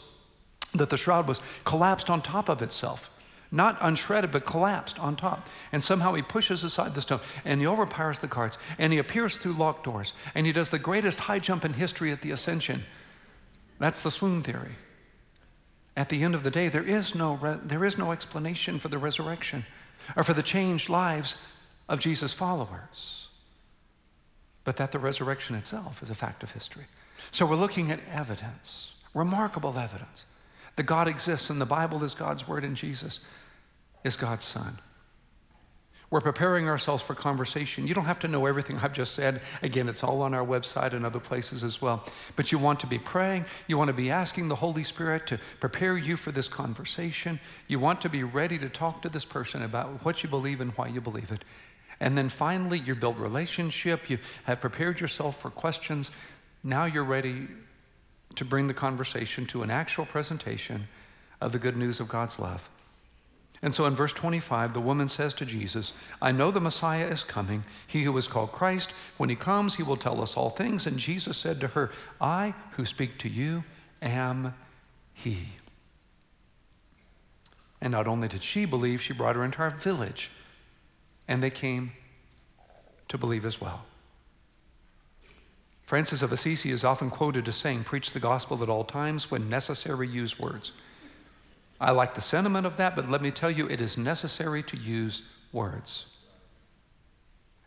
that 0.74 0.90
the 0.90 0.98
shroud 0.98 1.28
was 1.28 1.40
collapsed 1.66 2.10
on 2.10 2.22
top 2.22 2.50
of 2.50 2.62
itself. 2.62 3.12
Not 3.52 3.78
unshredded, 3.82 4.32
but 4.32 4.46
collapsed 4.46 5.00
on 5.00 5.16
top. 5.16 5.48
And 5.72 5.84
somehow 5.84 6.14
he 6.14 6.22
pushes 6.22 6.64
aside 6.64 6.96
the 6.96 7.02
stone 7.02 7.22
and 7.46 7.60
he 7.60 7.68
overpowers 7.68 8.20
the 8.20 8.28
guards 8.28 8.58
and 8.78 8.94
he 8.94 9.00
appears 9.00 9.38
through 9.38 9.54
locked 9.54 9.84
doors 9.84 10.14
and 10.34 10.46
he 10.46 10.52
does 10.52 10.70
the 10.70 10.80
greatest 10.80 11.20
high 11.20 11.40
jump 11.40 11.66
in 11.66 11.74
history 11.74 12.12
at 12.12 12.22
the 12.22 12.32
ascension. 12.32 12.84
That's 13.80 14.02
the 14.02 14.12
swoon 14.12 14.44
theory. 14.44 14.76
At 15.98 16.10
the 16.10 16.24
end 16.24 16.36
of 16.36 16.44
the 16.44 16.52
day, 16.52 16.70
there 16.70 16.84
is 16.84 17.16
no, 17.16 17.36
re- 17.36 17.60
there 17.64 17.84
is 17.84 17.98
no 17.98 18.12
explanation 18.12 18.80
for 18.80 18.88
the 18.88 18.98
resurrection 18.98 19.66
or 20.16 20.24
for 20.24 20.34
the 20.34 20.44
changed 20.44 20.90
lives 20.90 21.36
of 21.88 22.00
Jesus' 22.00 22.34
followers, 22.34 23.28
but 24.64 24.78
that 24.78 24.92
the 24.92 25.00
resurrection 25.00 25.56
itself 25.56 26.02
is 26.02 26.10
a 26.10 26.16
fact 26.16 26.44
of 26.44 26.52
history. 26.52 26.86
So 27.32 27.46
we're 27.46 27.56
looking 27.56 27.92
at 27.92 28.00
evidence, 28.12 28.94
remarkable 29.14 29.78
evidence, 29.78 30.26
that 30.76 30.84
God 30.84 31.08
exists 31.08 31.50
and 31.50 31.60
the 31.60 31.66
Bible 31.66 32.04
is 32.04 32.14
God's 32.14 32.48
word 32.48 32.64
and 32.64 32.76
Jesus 32.76 33.20
is 34.04 34.16
God's 34.16 34.46
Son. 34.46 34.80
We're 36.12 36.22
preparing 36.22 36.68
ourselves 36.68 37.04
for 37.04 37.14
conversation. 37.14 37.88
You 37.88 37.94
don't 37.94 38.06
have 38.06 38.20
to 38.20 38.28
know 38.28 38.48
everything 38.48 38.78
I've 38.80 38.94
just 38.94 39.14
said. 39.14 39.42
Again, 39.62 39.88
it's 39.88 40.04
all 40.04 40.24
on 40.24 40.34
our 40.34 40.46
website 40.46 40.94
and 40.94 41.06
other 41.06 41.20
places 41.20 41.64
as 41.64 41.82
well. 41.82 42.04
But 42.36 42.52
you 42.52 42.58
want 42.58 42.80
to 42.80 42.88
be 42.88 42.98
praying. 42.98 43.46
You 43.68 43.78
want 43.78 43.90
to 43.90 43.94
be 43.94 44.10
asking 44.10 44.48
the 44.48 44.56
Holy 44.56 44.84
Spirit 44.84 45.28
to 45.28 45.40
prepare 45.60 45.98
you 45.98 46.18
for 46.18 46.32
this 46.32 46.48
conversation. 46.48 47.40
You 47.68 47.78
want 47.78 48.02
to 48.02 48.10
be 48.10 48.24
ready 48.24 48.58
to 48.58 48.70
talk 48.70 49.04
to 49.04 49.10
this 49.10 49.24
person 49.24 49.62
about 49.62 50.04
what 50.04 50.24
you 50.24 50.30
believe 50.30 50.62
and 50.62 50.72
why 50.72 50.88
you 50.88 51.00
believe 51.00 51.32
it. 51.32 51.46
And 52.00 52.18
then 52.18 52.30
finally, 52.30 52.80
you 52.80 52.96
build 52.96 53.20
relationship. 53.20 54.10
You 54.10 54.18
have 54.46 54.60
prepared 54.60 55.00
yourself 55.00 55.40
for 55.40 55.52
questions. 55.52 56.10
Now 56.64 56.86
you're 56.86 57.04
ready 57.04 57.48
to 58.36 58.46
bring 58.46 58.66
the 58.66 58.74
conversation 58.74 59.46
to 59.48 59.62
an 59.62 59.70
actual 59.70 60.06
presentation 60.06 60.88
of 61.40 61.52
the 61.52 61.60
good 61.60 61.78
news 61.78 62.00
of 62.00 62.10
God's 62.10 62.40
love. 62.40 62.68
And 63.62 63.76
so 63.76 63.86
in 63.86 63.94
verse 63.94 64.14
25, 64.14 64.74
the 64.74 64.80
woman 64.80 65.10
says 65.10 65.34
to 65.36 65.46
Jesus, 65.46 65.92
I 66.22 66.32
know 66.32 66.50
the 66.50 66.62
Messiah 66.62 67.08
is 67.08 67.24
coming, 67.24 67.66
he 67.88 68.04
who 68.04 68.18
is 68.18 68.28
called 68.28 68.54
Christ. 68.54 68.94
When 69.18 69.30
he 69.30 69.36
comes, 69.36 69.76
he 69.76 69.84
will 69.84 69.98
tell 69.98 70.22
us 70.22 70.38
all 70.38 70.50
things. 70.50 70.88
And 70.88 70.98
Jesus 70.98 71.38
said 71.38 71.60
to 71.60 71.68
her, 71.68 71.92
I 72.22 72.54
who 72.72 72.86
speak 72.86 73.18
to 73.20 73.30
you 73.30 73.66
am 74.02 74.54
he. 75.14 75.50
And 77.82 77.92
not 77.92 78.08
only 78.08 78.28
did 78.28 78.44
she 78.44 78.66
believe, 78.66 79.02
she 79.02 79.14
brought 79.14 79.36
her 79.36 79.44
entire 79.44 79.70
village, 79.70 80.32
and 81.28 81.42
they 81.42 81.50
came 81.50 81.92
to 83.08 83.18
believe 83.18 83.46
as 83.46 83.60
well. 83.60 83.86
Francis 85.84 86.22
of 86.22 86.32
Assisi 86.32 86.72
is 86.72 86.84
often 86.84 87.10
quoted 87.10 87.48
as 87.48 87.56
saying, 87.56 87.84
Preach 87.84 88.12
the 88.12 88.20
gospel 88.20 88.62
at 88.62 88.70
all 88.70 88.84
times, 88.84 89.32
when 89.32 89.50
necessary, 89.50 90.08
use 90.08 90.40
words. 90.40 90.72
I 91.80 91.92
like 91.92 92.14
the 92.14 92.22
sentiment 92.22 92.66
of 92.66 92.78
that, 92.78 92.96
but 92.96 93.10
let 93.10 93.22
me 93.22 93.32
tell 93.32 93.50
you, 93.50 93.68
it 93.68 93.80
is 93.80 93.98
necessary 93.98 94.64
to 94.64 94.78
use 94.78 95.22
words. 95.54 96.06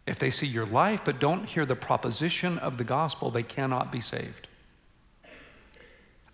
If 0.07 0.19
they 0.19 0.31
see 0.31 0.47
your 0.47 0.67
life 0.67 1.05
but 1.05 1.21
don't 1.21 1.45
hear 1.45 1.65
the 1.65 1.77
proposition 1.77 2.59
of 2.59 2.77
the 2.77 2.85
gospel, 2.85 3.31
they 3.31 3.43
cannot 3.43 3.91
be 3.91 4.01
saved. 4.01 4.49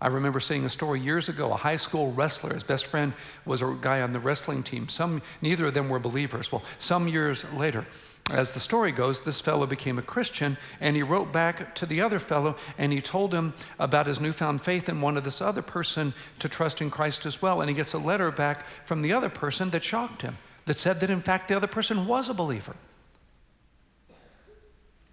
I 0.01 0.07
remember 0.07 0.39
seeing 0.39 0.65
a 0.65 0.69
story 0.69 1.01
years 1.01 1.27
ago. 1.27 1.51
A 1.51 1.57
high 1.57 1.75
school 1.75 2.11
wrestler, 2.13 2.53
his 2.53 2.63
best 2.63 2.85
friend 2.85 3.13
was 3.45 3.61
a 3.61 3.77
guy 3.81 4.01
on 4.01 4.13
the 4.13 4.19
wrestling 4.19 4.63
team. 4.63 4.87
Some, 4.87 5.21
neither 5.41 5.65
of 5.65 5.73
them 5.73 5.89
were 5.89 5.99
believers. 5.99 6.51
Well, 6.51 6.63
some 6.77 7.07
years 7.09 7.43
later, 7.55 7.85
as 8.29 8.51
the 8.51 8.59
story 8.59 8.91
goes, 8.91 9.21
this 9.21 9.41
fellow 9.41 9.65
became 9.65 9.97
a 9.97 10.03
Christian 10.03 10.57
and 10.79 10.95
he 10.95 11.03
wrote 11.03 11.33
back 11.33 11.75
to 11.75 11.85
the 11.85 11.99
other 11.99 12.19
fellow 12.19 12.55
and 12.77 12.93
he 12.93 13.01
told 13.01 13.33
him 13.33 13.53
about 13.77 14.07
his 14.07 14.21
newfound 14.21 14.61
faith 14.61 14.87
and 14.87 15.01
wanted 15.01 15.23
this 15.23 15.41
other 15.41 15.63
person 15.63 16.13
to 16.37 16.47
trust 16.47 16.81
in 16.81 16.89
Christ 16.89 17.25
as 17.25 17.41
well. 17.41 17.59
And 17.59 17.69
he 17.69 17.75
gets 17.75 17.93
a 17.93 17.97
letter 17.97 18.31
back 18.31 18.65
from 18.85 19.01
the 19.01 19.11
other 19.11 19.29
person 19.29 19.69
that 19.71 19.83
shocked 19.83 20.21
him, 20.21 20.37
that 20.65 20.77
said 20.77 20.99
that 21.01 21.09
in 21.09 21.21
fact 21.21 21.47
the 21.47 21.57
other 21.57 21.67
person 21.67 22.07
was 22.07 22.29
a 22.29 22.33
believer. 22.33 22.75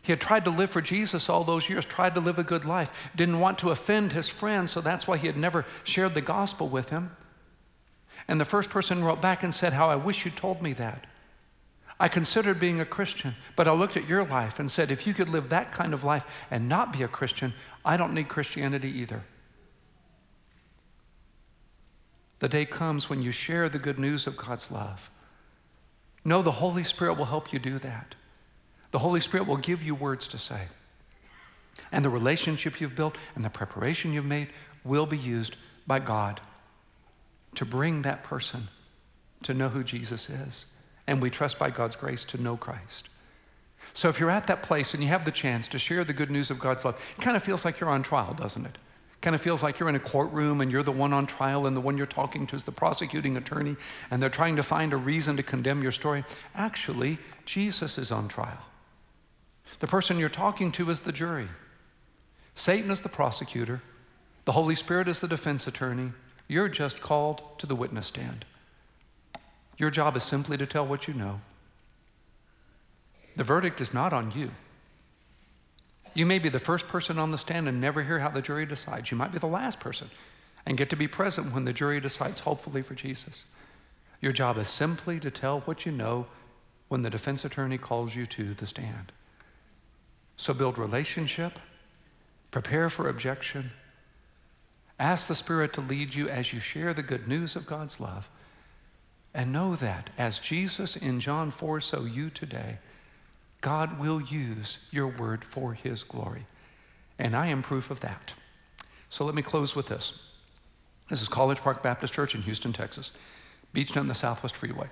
He 0.07 0.13
had 0.13 0.21
tried 0.21 0.45
to 0.45 0.53
live 0.53 0.71
for 0.71 0.81
Jesus 0.81 1.29
all 1.29 1.43
those 1.43 1.69
years, 1.69 1.85
tried 1.85 2.15
to 2.15 2.21
live 2.21 2.39
a 2.39 2.45
good 2.45 2.65
life, 2.65 2.93
didn't 3.17 3.41
want 3.41 3.59
to 3.59 3.71
offend 3.71 4.13
his 4.13 4.29
friends, 4.29 4.71
so 4.71 4.81
that's 4.81 5.09
why 5.09 5.17
he 5.17 5.27
had 5.27 5.37
never 5.37 5.67
shared 5.83 6.15
the 6.15 6.21
gospel 6.21 6.69
with 6.69 6.91
him. 6.91 7.11
And 8.29 8.41
the 8.41 8.45
first 8.45 8.71
person 8.71 9.03
wrote 9.03 9.21
back 9.21 9.43
and 9.43 9.53
said, 9.53 9.73
How 9.73 9.91
I 9.91 9.97
wish 9.97 10.25
you 10.25 10.31
told 10.31 10.63
me 10.63 10.75
that. 10.75 11.09
I 11.99 12.07
considered 12.07 12.61
being 12.61 12.81
a 12.81 12.85
Christian, 12.85 13.35
but 13.57 13.67
I 13.67 13.73
looked 13.73 13.97
at 13.97 14.09
your 14.09 14.25
life 14.25 14.61
and 14.61 14.71
said, 14.71 14.93
if 14.93 15.09
you 15.09 15.13
could 15.13 15.29
live 15.29 15.49
that 15.49 15.73
kind 15.73 15.93
of 15.93 16.05
life 16.05 16.25
and 16.53 16.69
not 16.69 16.93
be 16.93 17.03
a 17.03 17.09
Christian, 17.09 17.53
I 17.85 17.97
don't 17.97 18.15
need 18.15 18.29
Christianity 18.29 18.91
either. 19.01 19.25
The 22.39 22.49
day 22.49 22.65
comes 22.65 23.11
when 23.11 23.23
you 23.23 23.33
share 23.33 23.69
the 23.69 23.81
good 23.81 23.99
news 23.99 24.29
of 24.29 24.37
God's 24.37 24.71
love. 24.71 25.11
Know 26.25 26.43
the 26.43 26.53
Holy 26.53 26.85
Spirit 26.85 27.15
will 27.15 27.25
help 27.25 27.53
you 27.53 27.59
do 27.59 27.81
that. 27.81 28.15
The 28.97 29.01
Holy 29.01 29.21
Spirit 29.21 29.47
will 29.47 29.59
give 29.59 29.83
you 29.83 29.95
words 29.95 30.27
to 30.29 30.39
say. 30.39 30.63
And 31.93 32.03
the 32.03 32.09
relationship 32.09 32.81
you've 32.81 32.97
built 32.97 33.19
and 33.35 33.45
the 33.45 33.51
preparation 33.51 34.15
you've 34.15 34.25
made 34.25 34.49
will 34.85 35.05
be 35.05 35.19
used 35.19 35.57
by 35.87 35.99
God 35.99 36.41
to 37.57 37.67
bring 37.67 38.01
that 38.01 38.25
person 38.25 38.69
to 39.43 39.53
know 39.53 39.69
who 39.69 39.85
Jesus 39.85 40.31
is 40.31 40.65
and 41.07 41.21
we 41.21 41.29
trust 41.29 41.59
by 41.59 41.69
God's 41.69 41.95
grace 41.95 42.25
to 42.25 42.41
know 42.41 42.57
Christ. 42.57 43.11
So 43.93 44.09
if 44.09 44.19
you're 44.19 44.31
at 44.31 44.47
that 44.47 44.63
place 44.63 44.95
and 44.95 45.03
you 45.03 45.11
have 45.11 45.27
the 45.27 45.31
chance 45.31 45.69
to 45.69 45.79
share 45.79 46.03
the 46.03 46.15
good 46.15 46.31
news 46.31 46.51
of 46.51 46.59
God's 46.59 46.83
love, 46.87 46.99
it 47.19 47.21
kind 47.21 47.37
of 47.37 47.43
feels 47.43 47.67
like 47.67 47.79
you're 47.79 47.91
on 47.91 48.03
trial, 48.03 48.33
doesn't 48.33 48.65
it? 48.65 48.79
Kind 49.21 49.35
of 49.35 49.43
feels 49.43 49.63
like 49.63 49.79
you're 49.79 49.91
in 49.91 49.97
a 49.97 50.01
courtroom 50.01 50.63
and 50.63 50.73
you're 50.73 50.83
the 50.83 50.91
one 50.91 51.13
on 51.13 51.27
trial 51.27 51.67
and 51.67 51.77
the 51.77 51.83
one 51.83 51.99
you're 51.99 52.07
talking 52.07 52.47
to 52.47 52.57
is 52.57 52.65
the 52.65 52.73
prosecuting 52.73 53.37
attorney 53.37 53.77
and 54.11 54.23
they're 54.23 54.31
trying 54.31 54.57
to 54.57 54.63
find 54.63 54.95
a 54.95 54.97
reason 54.97 55.37
to 55.37 55.43
condemn 55.43 55.83
your 55.83 55.93
story. 55.93 56.25
Actually, 56.55 57.19
Jesus 57.45 57.99
is 57.99 58.11
on 58.11 58.29
trial. 58.29 58.63
The 59.79 59.87
person 59.87 60.19
you're 60.19 60.29
talking 60.29 60.73
to 60.73 60.91
is 60.91 61.01
the 61.01 61.13
jury. 61.13 61.49
Satan 62.55 62.91
is 62.91 63.01
the 63.01 63.09
prosecutor. 63.09 63.83
The 64.45 64.53
Holy 64.53 64.75
Spirit 64.75 65.09
is 65.09 65.21
the 65.21 65.29
defense 65.29 65.67
attorney. 65.67 66.13
You're 66.49 66.69
just 66.69 67.01
called 67.01 67.43
to 67.59 67.67
the 67.67 67.75
witness 67.75 68.07
stand. 68.07 68.45
Your 69.77 69.91
job 69.91 70.17
is 70.17 70.23
simply 70.23 70.57
to 70.57 70.67
tell 70.67 70.87
what 70.87 71.07
you 71.07 71.15
know. 71.15 71.41
The 73.37 73.45
verdict 73.45 73.81
is 73.81 73.93
not 73.93 74.13
on 74.13 74.33
you. 74.33 74.51
You 76.15 76.25
may 76.25 76.39
be 76.39 76.49
the 76.49 76.59
first 76.59 76.89
person 76.89 77.19
on 77.19 77.31
the 77.31 77.37
stand 77.37 77.69
and 77.69 77.79
never 77.79 78.03
hear 78.03 78.21
how 78.21 78.31
the 78.31 78.41
jury 78.41 78.65
decides. 78.65 79.11
You 79.11 79.19
might 79.19 79.33
be 79.33 79.39
the 79.39 79.47
last 79.47 79.79
person 79.81 80.09
and 80.65 80.79
get 80.79 80.89
to 80.91 80.97
be 80.97 81.07
present 81.07 81.53
when 81.53 81.67
the 81.67 81.75
jury 81.75 82.01
decides, 82.01 82.41
hopefully, 82.41 82.81
for 82.81 82.95
Jesus. 82.95 83.45
Your 84.23 84.33
job 84.33 84.57
is 84.57 84.69
simply 84.69 85.21
to 85.21 85.31
tell 85.31 85.61
what 85.61 85.85
you 85.85 85.93
know 85.93 86.27
when 86.89 87.03
the 87.03 87.11
defense 87.11 87.45
attorney 87.45 87.77
calls 87.77 88.17
you 88.17 88.25
to 88.27 88.55
the 88.55 88.67
stand. 88.67 89.13
So 90.37 90.53
build 90.53 90.79
relationship, 90.79 91.59
prepare 92.51 92.91
for 92.91 93.09
objection, 93.09 93.71
ask 94.99 95.27
the 95.27 95.35
Spirit 95.35 95.73
to 95.75 95.81
lead 95.81 96.15
you 96.15 96.29
as 96.29 96.53
you 96.53 96.61
share 96.61 96.93
the 96.93 97.03
good 97.03 97.27
news 97.27 97.57
of 97.57 97.67
God's 97.67 97.99
love. 97.99 98.29
And 99.35 99.53
know 99.53 99.77
that 99.77 100.11
as 100.17 100.39
Jesus 100.39 100.97
in 100.97 101.21
John 101.21 101.51
4, 101.51 101.81
so 101.81 102.05
you 102.05 102.31
today, 102.31 102.79
God 103.61 103.99
will 103.99 104.21
use 104.21 104.79
your 104.91 105.09
word 105.09 105.45
for 105.45 105.75
his 105.75 106.03
glory. 106.03 106.47
And 107.19 107.35
I 107.35 107.49
am 107.49 107.63
proof 107.63 107.91
of 107.91 108.01
that. 108.01 108.33
So 109.09 109.25
let 109.25 109.35
me 109.35 109.43
close 109.43 109.75
with 109.75 109.89
this. 109.89 110.15
This 111.09 111.23
is 111.23 111.29
College 111.29 111.59
Park 111.59 111.83
Baptist 111.83 112.13
Church 112.13 112.35
in 112.35 112.43
Houston, 112.43 112.73
Texas, 112.73 113.13
beached 113.73 113.97
on 113.97 114.09
the 114.09 114.15
Southwest 114.15 114.57
Freeway. 114.57 114.89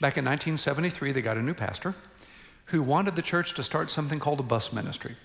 Back 0.00 0.16
in 0.16 0.24
1973, 0.24 1.12
they 1.12 1.22
got 1.22 1.36
a 1.36 1.42
new 1.42 1.54
pastor 1.54 1.94
who 2.68 2.82
wanted 2.82 3.16
the 3.16 3.22
church 3.22 3.54
to 3.54 3.62
start 3.62 3.90
something 3.90 4.18
called 4.18 4.40
a 4.40 4.44
bus 4.44 4.72
ministry. 4.72 5.16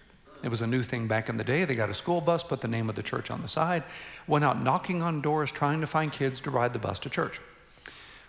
It 0.43 0.49
was 0.49 0.61
a 0.61 0.67
new 0.67 0.83
thing 0.83 1.07
back 1.07 1.29
in 1.29 1.37
the 1.37 1.43
day. 1.43 1.63
They 1.65 1.75
got 1.75 1.89
a 1.89 1.93
school 1.93 2.19
bus, 2.19 2.43
put 2.43 2.61
the 2.61 2.67
name 2.67 2.89
of 2.89 2.95
the 2.95 3.03
church 3.03 3.31
on 3.31 3.41
the 3.41 3.47
side, 3.47 3.83
went 4.27 4.43
out 4.43 4.61
knocking 4.61 5.01
on 5.01 5.21
doors 5.21 5.51
trying 5.51 5.81
to 5.81 5.87
find 5.87 6.11
kids 6.11 6.41
to 6.41 6.51
ride 6.51 6.73
the 6.73 6.79
bus 6.79 6.99
to 6.99 7.09
church. 7.09 7.39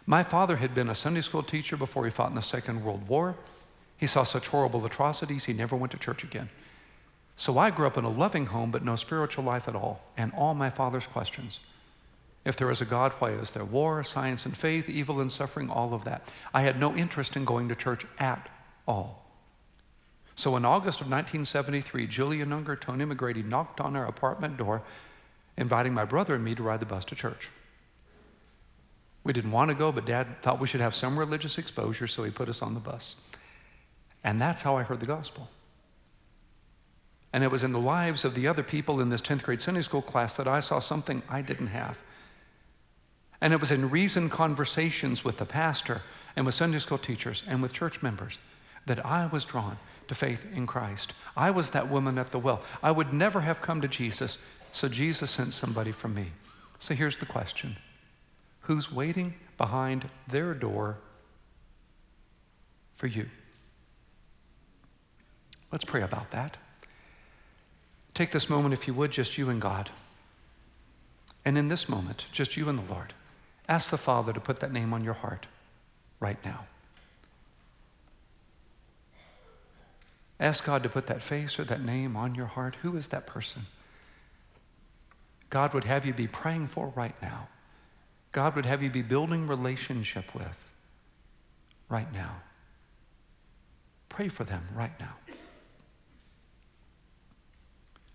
My 0.07 0.23
father 0.23 0.57
had 0.57 0.75
been 0.75 0.91
a 0.91 0.95
Sunday 0.95 1.23
school 1.23 1.43
teacher 1.43 1.77
before 1.77 2.05
he 2.05 2.11
fought 2.11 2.29
in 2.29 2.37
the 2.37 2.43
Second 2.43 2.85
World 2.85 3.09
War. 3.09 3.37
He 3.97 4.07
saw 4.07 4.23
such 4.23 4.49
horrible 4.49 4.85
atrocities, 4.85 5.45
he 5.45 5.53
never 5.53 5.77
went 5.77 5.93
to 5.93 5.99
church 5.99 6.25
again. 6.25 6.51
So 7.37 7.59
I 7.59 7.71
grew 7.71 7.87
up 7.87 7.97
in 7.97 8.05
a 8.05 8.11
loving 8.11 8.47
home, 8.47 8.71
but 8.71 8.85
no 8.85 8.97
spiritual 8.97 9.45
life 9.45 9.67
at 9.67 9.75
all, 9.75 10.03
and 10.17 10.33
all 10.37 10.55
my 10.55 10.71
father's 10.71 11.07
questions. 11.07 11.61
If 12.45 12.57
there 12.57 12.71
is 12.71 12.81
a 12.81 12.85
God, 12.85 13.13
why 13.19 13.31
is 13.31 13.51
there 13.53 13.65
war, 13.65 14.05
science 14.05 14.45
and 14.45 14.57
faith, 14.57 14.89
evil 14.89 15.21
and 15.21 15.33
suffering, 15.33 15.71
all 15.71 15.95
of 15.95 16.05
that? 16.05 16.29
I 16.53 16.63
had 16.63 16.79
no 16.79 16.95
interest 16.95 17.37
in 17.37 17.45
going 17.45 17.69
to 17.71 17.75
church 17.75 18.05
at 18.19 18.49
all. 18.87 19.25
So 20.37 20.57
in 20.57 20.65
August 20.65 21.01
of 21.01 21.07
1973, 21.07 22.07
Julian 22.07 22.53
Unger, 22.53 22.77
Tony 22.77 23.05
McGrady 23.05 23.45
knocked 23.45 23.81
on 23.81 23.95
our 23.95 24.07
apartment 24.07 24.57
door, 24.57 24.83
inviting 25.57 25.95
my 25.95 26.05
brother 26.05 26.35
and 26.35 26.45
me 26.45 26.55
to 26.55 26.63
ride 26.63 26.81
the 26.81 26.87
bus 26.87 27.05
to 27.07 27.15
church. 27.15 27.51
We 29.23 29.33
didn't 29.33 29.53
want 29.53 29.71
to 29.71 29.75
go, 29.75 29.93
but 29.93 30.05
dad 30.05 30.43
thought 30.43 30.61
we 30.61 30.67
should 30.67 30.81
have 30.81 30.95
some 30.95 31.19
religious 31.19 31.57
exposure, 31.57 32.07
so 32.07 32.25
he 32.25 32.31
put 32.31 32.49
us 32.49 32.63
on 32.63 32.75
the 32.75 32.81
bus. 32.81 33.17
And 34.25 34.41
that's 34.41 34.63
how 34.63 34.77
I 34.77 34.83
heard 34.83 35.01
the 35.01 35.07
gospel. 35.07 35.49
And 37.33 37.43
it 37.43 37.51
was 37.51 37.65
in 37.65 37.73
the 37.73 37.81
lives 37.81 38.25
of 38.25 38.35
the 38.35 38.47
other 38.47 38.63
people 38.63 39.01
in 39.01 39.09
this 39.09 39.23
10th 39.23 39.43
grade 39.43 39.61
Sunday 39.61 39.83
school 39.83 40.03
class 40.03 40.37
that 40.37 40.47
I 40.47 40.61
saw 40.61 40.79
something 40.79 41.23
I 41.29 41.43
didn't 41.43 41.69
have. 41.69 41.99
And 43.41 43.53
it 43.53 43.61
was 43.61 43.71
in 43.71 43.91
reasoned 43.91 44.31
conversations 44.31 45.25
with 45.25 45.39
the 45.39 45.45
pastor 45.45 46.03
and 46.37 46.45
with 46.45 46.55
Sunday 46.55 46.79
school 46.79 46.99
teachers 46.99 47.43
and 47.47 47.63
with 47.63 47.73
church 47.73 48.03
members 48.03 48.39
that 48.87 49.05
I 49.05 49.27
was 49.27 49.45
drawn 49.45 49.79
to 50.09 50.15
faith 50.15 50.47
in 50.55 50.67
Christ. 50.67 51.15
I 51.37 51.51
was 51.51 51.71
that 51.71 51.91
woman 51.91 52.19
at 52.19 52.31
the 52.31 52.39
well. 52.39 52.63
I 52.83 52.91
would 52.91 53.13
never 53.13 53.41
have 53.41 53.63
come 53.63 53.81
to 53.81 53.89
Jesus, 53.89 54.39
so 54.73 54.89
Jesus 54.89 55.31
sent 55.31 55.53
somebody 55.53 55.93
for 55.93 56.09
me. 56.09 56.33
So 56.79 56.95
here's 56.95 57.17
the 57.17 57.27
question 57.27 57.77
who's 58.63 58.91
waiting 58.91 59.35
behind 59.59 60.09
their 60.29 60.55
door 60.55 60.97
for 62.97 63.07
you. 63.07 63.27
Let's 65.71 65.85
pray 65.85 66.03
about 66.03 66.31
that. 66.31 66.57
Take 68.15 68.31
this 68.31 68.49
moment, 68.49 68.73
if 68.73 68.87
you 68.87 68.95
would, 68.95 69.11
just 69.11 69.37
you 69.37 69.51
and 69.51 69.61
God. 69.61 69.91
And 71.45 71.59
in 71.59 71.69
this 71.69 71.89
moment, 71.89 72.27
just 72.33 72.57
you 72.57 72.69
and 72.69 72.79
the 72.79 72.93
Lord. 72.93 73.13
Ask 73.69 73.91
the 73.91 73.99
Father 73.99 74.33
to 74.33 74.41
put 74.41 74.61
that 74.61 74.73
name 74.73 74.95
on 74.95 75.05
your 75.05 75.15
heart 75.15 75.47
right 76.21 76.43
now. 76.45 76.67
Ask 80.45 80.63
God 80.63 80.83
to 80.83 80.91
put 80.91 81.07
that 81.07 81.23
face 81.23 81.59
or 81.59 81.65
that 81.65 81.83
name 81.83 82.17
on 82.17 82.35
your 82.35 82.45
heart. 82.45 82.77
Who 82.83 82.99
is 82.99 83.09
that 83.09 83.27
person? 83.27 83.63
God 85.49 85.73
would 85.73 85.85
have 85.85 86.05
you 86.05 86.13
be 86.13 86.27
praying 86.27 86.67
for 86.67 86.93
right 86.95 87.15
now. 87.23 87.49
God 88.31 88.55
would 88.55 88.67
have 88.67 88.83
you 88.83 88.91
be 88.91 89.01
building 89.01 89.47
relationship 89.47 90.35
with 90.35 90.71
right 91.89 92.13
now. 92.13 92.43
Pray 94.11 94.29
for 94.29 94.45
them 94.45 94.69
right 94.75 94.93
now. 95.01 95.15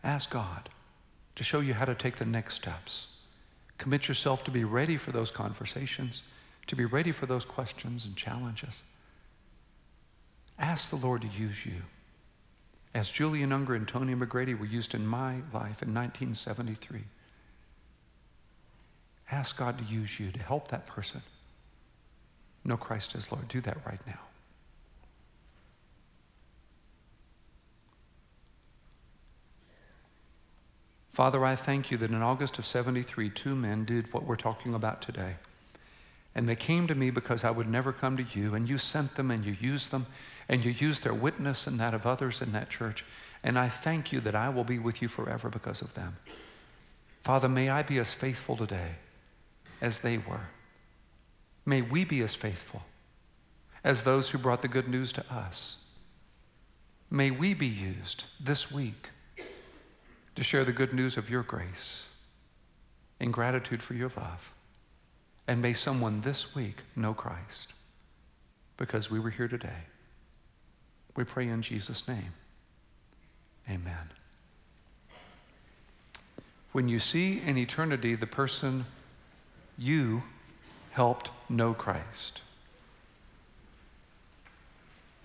Ask 0.04 0.30
God 0.30 0.70
to 1.34 1.44
show 1.44 1.62
you 1.62 1.74
how 1.74 1.86
to 1.86 1.96
take 1.96 2.18
the 2.18 2.26
next 2.26 2.54
steps. 2.54 3.08
Commit 3.80 4.08
yourself 4.08 4.44
to 4.44 4.52
be 4.52 4.66
ready 4.66 4.98
for 4.98 5.12
those 5.12 5.32
conversations, 5.32 6.22
to 6.68 6.76
be 6.76 6.86
ready 6.86 7.12
for 7.12 7.26
those 7.26 7.44
questions 7.44 8.06
and 8.06 8.16
challenges. 8.16 8.84
Ask 10.60 10.92
the 10.92 10.96
Lord 10.96 11.24
to 11.24 11.28
use 11.28 11.66
you. 11.66 11.82
As 12.94 13.12
Julian 13.12 13.52
Unger 13.52 13.76
and 13.76 13.88
Tony 13.88 14.16
McGrady 14.16 14.58
were 14.58 14.66
used 14.66 14.96
in 14.96 15.06
my 15.06 15.36
life 15.54 15.84
in 15.84 15.94
1973. 15.94 17.04
Ask 19.32 19.58
God 19.58 19.78
to 19.78 19.84
use 19.84 20.20
you 20.20 20.32
to 20.32 20.40
help 20.40 20.70
that 20.70 20.88
person 20.88 21.22
know 22.66 22.78
Christ 22.78 23.16
as 23.16 23.32
Lord. 23.32 23.48
Do 23.48 23.62
that 23.62 23.78
right 23.86 24.00
now. 24.08 24.20
Father, 31.12 31.44
I 31.44 31.56
thank 31.56 31.92
you 31.92 31.98
that 31.98 32.12
in 32.12 32.22
August 32.22 32.60
of 32.60 32.66
73, 32.66 33.30
two 33.30 33.54
men 33.54 33.84
did 33.84 34.14
what 34.14 34.24
we're 34.24 34.38
talking 34.38 34.74
about 34.74 35.02
today. 35.02 35.36
And 36.34 36.48
they 36.48 36.56
came 36.56 36.88
to 36.88 36.96
me 36.96 37.10
because 37.10 37.44
I 37.44 37.52
would 37.52 37.68
never 37.68 37.92
come 37.92 38.16
to 38.16 38.40
you, 38.40 38.56
and 38.56 38.70
you 38.70 38.78
sent 38.78 39.16
them 39.16 39.30
and 39.30 39.44
you 39.44 39.58
used 39.60 39.92
them, 39.92 40.06
and 40.50 40.66
you 40.66 40.72
use 40.72 41.00
their 41.00 41.14
witness 41.14 41.68
and 41.68 41.80
that 41.80 41.94
of 41.94 42.08
others 42.08 42.42
in 42.42 42.52
that 42.52 42.70
church. 42.70 43.06
And 43.44 43.58
I 43.58 43.70
thank 43.70 44.12
you 44.12 44.20
that 44.22 44.36
I 44.36 44.50
will 44.50 44.64
be 44.64 44.80
with 44.80 45.02
you 45.02 45.08
forever 45.08 45.48
because 45.48 45.82
of 45.82 45.94
them. 45.94 46.18
Father, 47.22 47.48
may 47.48 47.70
I 47.70 47.84
be 47.84 48.00
as 48.00 48.12
faithful 48.12 48.58
today 48.58 48.96
as 49.80 50.00
they 50.00 50.18
were. 50.18 50.48
May 51.66 51.84
we 51.84 52.04
be 52.04 52.22
as 52.22 52.34
faithful 52.34 52.82
as 53.84 54.04
those 54.04 54.30
who 54.30 54.40
brought 54.40 54.64
the 54.64 54.68
good 54.68 54.90
news 54.90 55.14
to 55.14 55.32
us. 55.32 55.78
May 57.12 57.30
we 57.32 57.54
be 57.54 57.68
used 57.68 58.26
this 58.40 58.72
week 58.72 59.10
to 60.36 60.44
share 60.44 60.66
the 60.66 60.74
good 60.74 60.94
news 60.94 61.16
of 61.16 61.30
your 61.30 61.44
grace 61.44 62.08
in 63.20 63.32
gratitude 63.32 63.84
for 63.84 63.94
your 63.94 64.12
love. 64.18 64.52
And 65.48 65.62
may 65.62 65.74
someone 65.74 66.22
this 66.22 66.56
week 66.56 66.78
know 66.96 67.14
Christ 67.14 67.74
because 68.78 69.12
we 69.12 69.20
were 69.20 69.30
here 69.30 69.48
today. 69.48 69.86
We 71.16 71.24
pray 71.24 71.48
in 71.48 71.62
Jesus' 71.62 72.08
name. 72.08 72.34
Amen. 73.70 74.12
When 76.72 76.88
you 76.88 77.00
see 77.00 77.40
in 77.40 77.58
eternity 77.58 78.16
the 78.16 78.28
person 78.28 78.86
you 79.78 80.24
helped 80.92 81.32
know 81.50 81.74
Christ, 81.74 82.42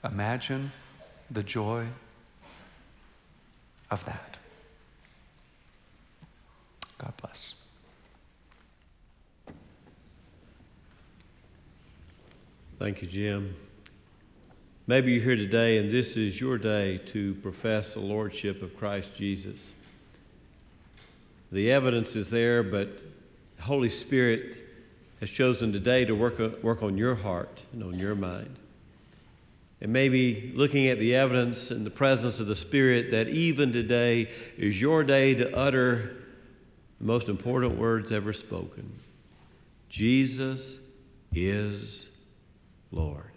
imagine 0.03 0.73
the 1.31 1.43
joy 1.43 1.87
of 3.91 4.05
that. 4.07 4.37
God 6.99 7.13
bless. 7.21 7.55
Thank 12.79 13.03
you, 13.03 13.09
Jim. 13.09 13.55
Maybe 14.87 15.13
you're 15.13 15.23
here 15.23 15.37
today 15.37 15.79
and 15.79 15.91
this 15.91 16.15
is 16.15 16.39
your 16.39 16.59
day 16.59 16.99
to 17.07 17.33
profess 17.37 17.95
the 17.95 18.01
Lordship 18.01 18.61
of 18.61 18.77
Christ 18.77 19.15
Jesus. 19.15 19.73
The 21.51 21.73
evidence 21.73 22.15
is 22.15 22.29
there, 22.29 22.63
but 22.63 23.01
the 23.57 23.63
Holy 23.63 23.89
Spirit 23.89 24.59
has 25.21 25.31
chosen 25.31 25.73
today 25.73 26.05
to 26.05 26.15
work, 26.15 26.63
work 26.63 26.83
on 26.83 26.99
your 26.99 27.15
heart 27.15 27.63
and 27.73 27.83
on 27.83 27.99
your 27.99 28.15
mind. 28.15 28.59
And 29.81 29.91
maybe 29.91 30.53
looking 30.55 30.89
at 30.89 30.99
the 30.99 31.15
evidence 31.17 31.71
and 31.71 31.87
the 31.87 31.91
presence 31.91 32.39
of 32.39 32.47
the 32.47 32.57
Spirit, 32.57 33.11
that 33.11 33.29
even 33.29 33.73
today 33.73 34.29
is 34.59 34.83
your 34.83 35.03
day 35.03 35.35
to 35.35 35.57
utter 35.57 36.15
the 36.99 37.07
most 37.07 37.31
important 37.31 37.79
words 37.79 38.13
ever 38.13 38.35
spoken 38.35 38.99
Jesus 39.89 40.79
is 41.33 42.11
Lord. 42.91 43.34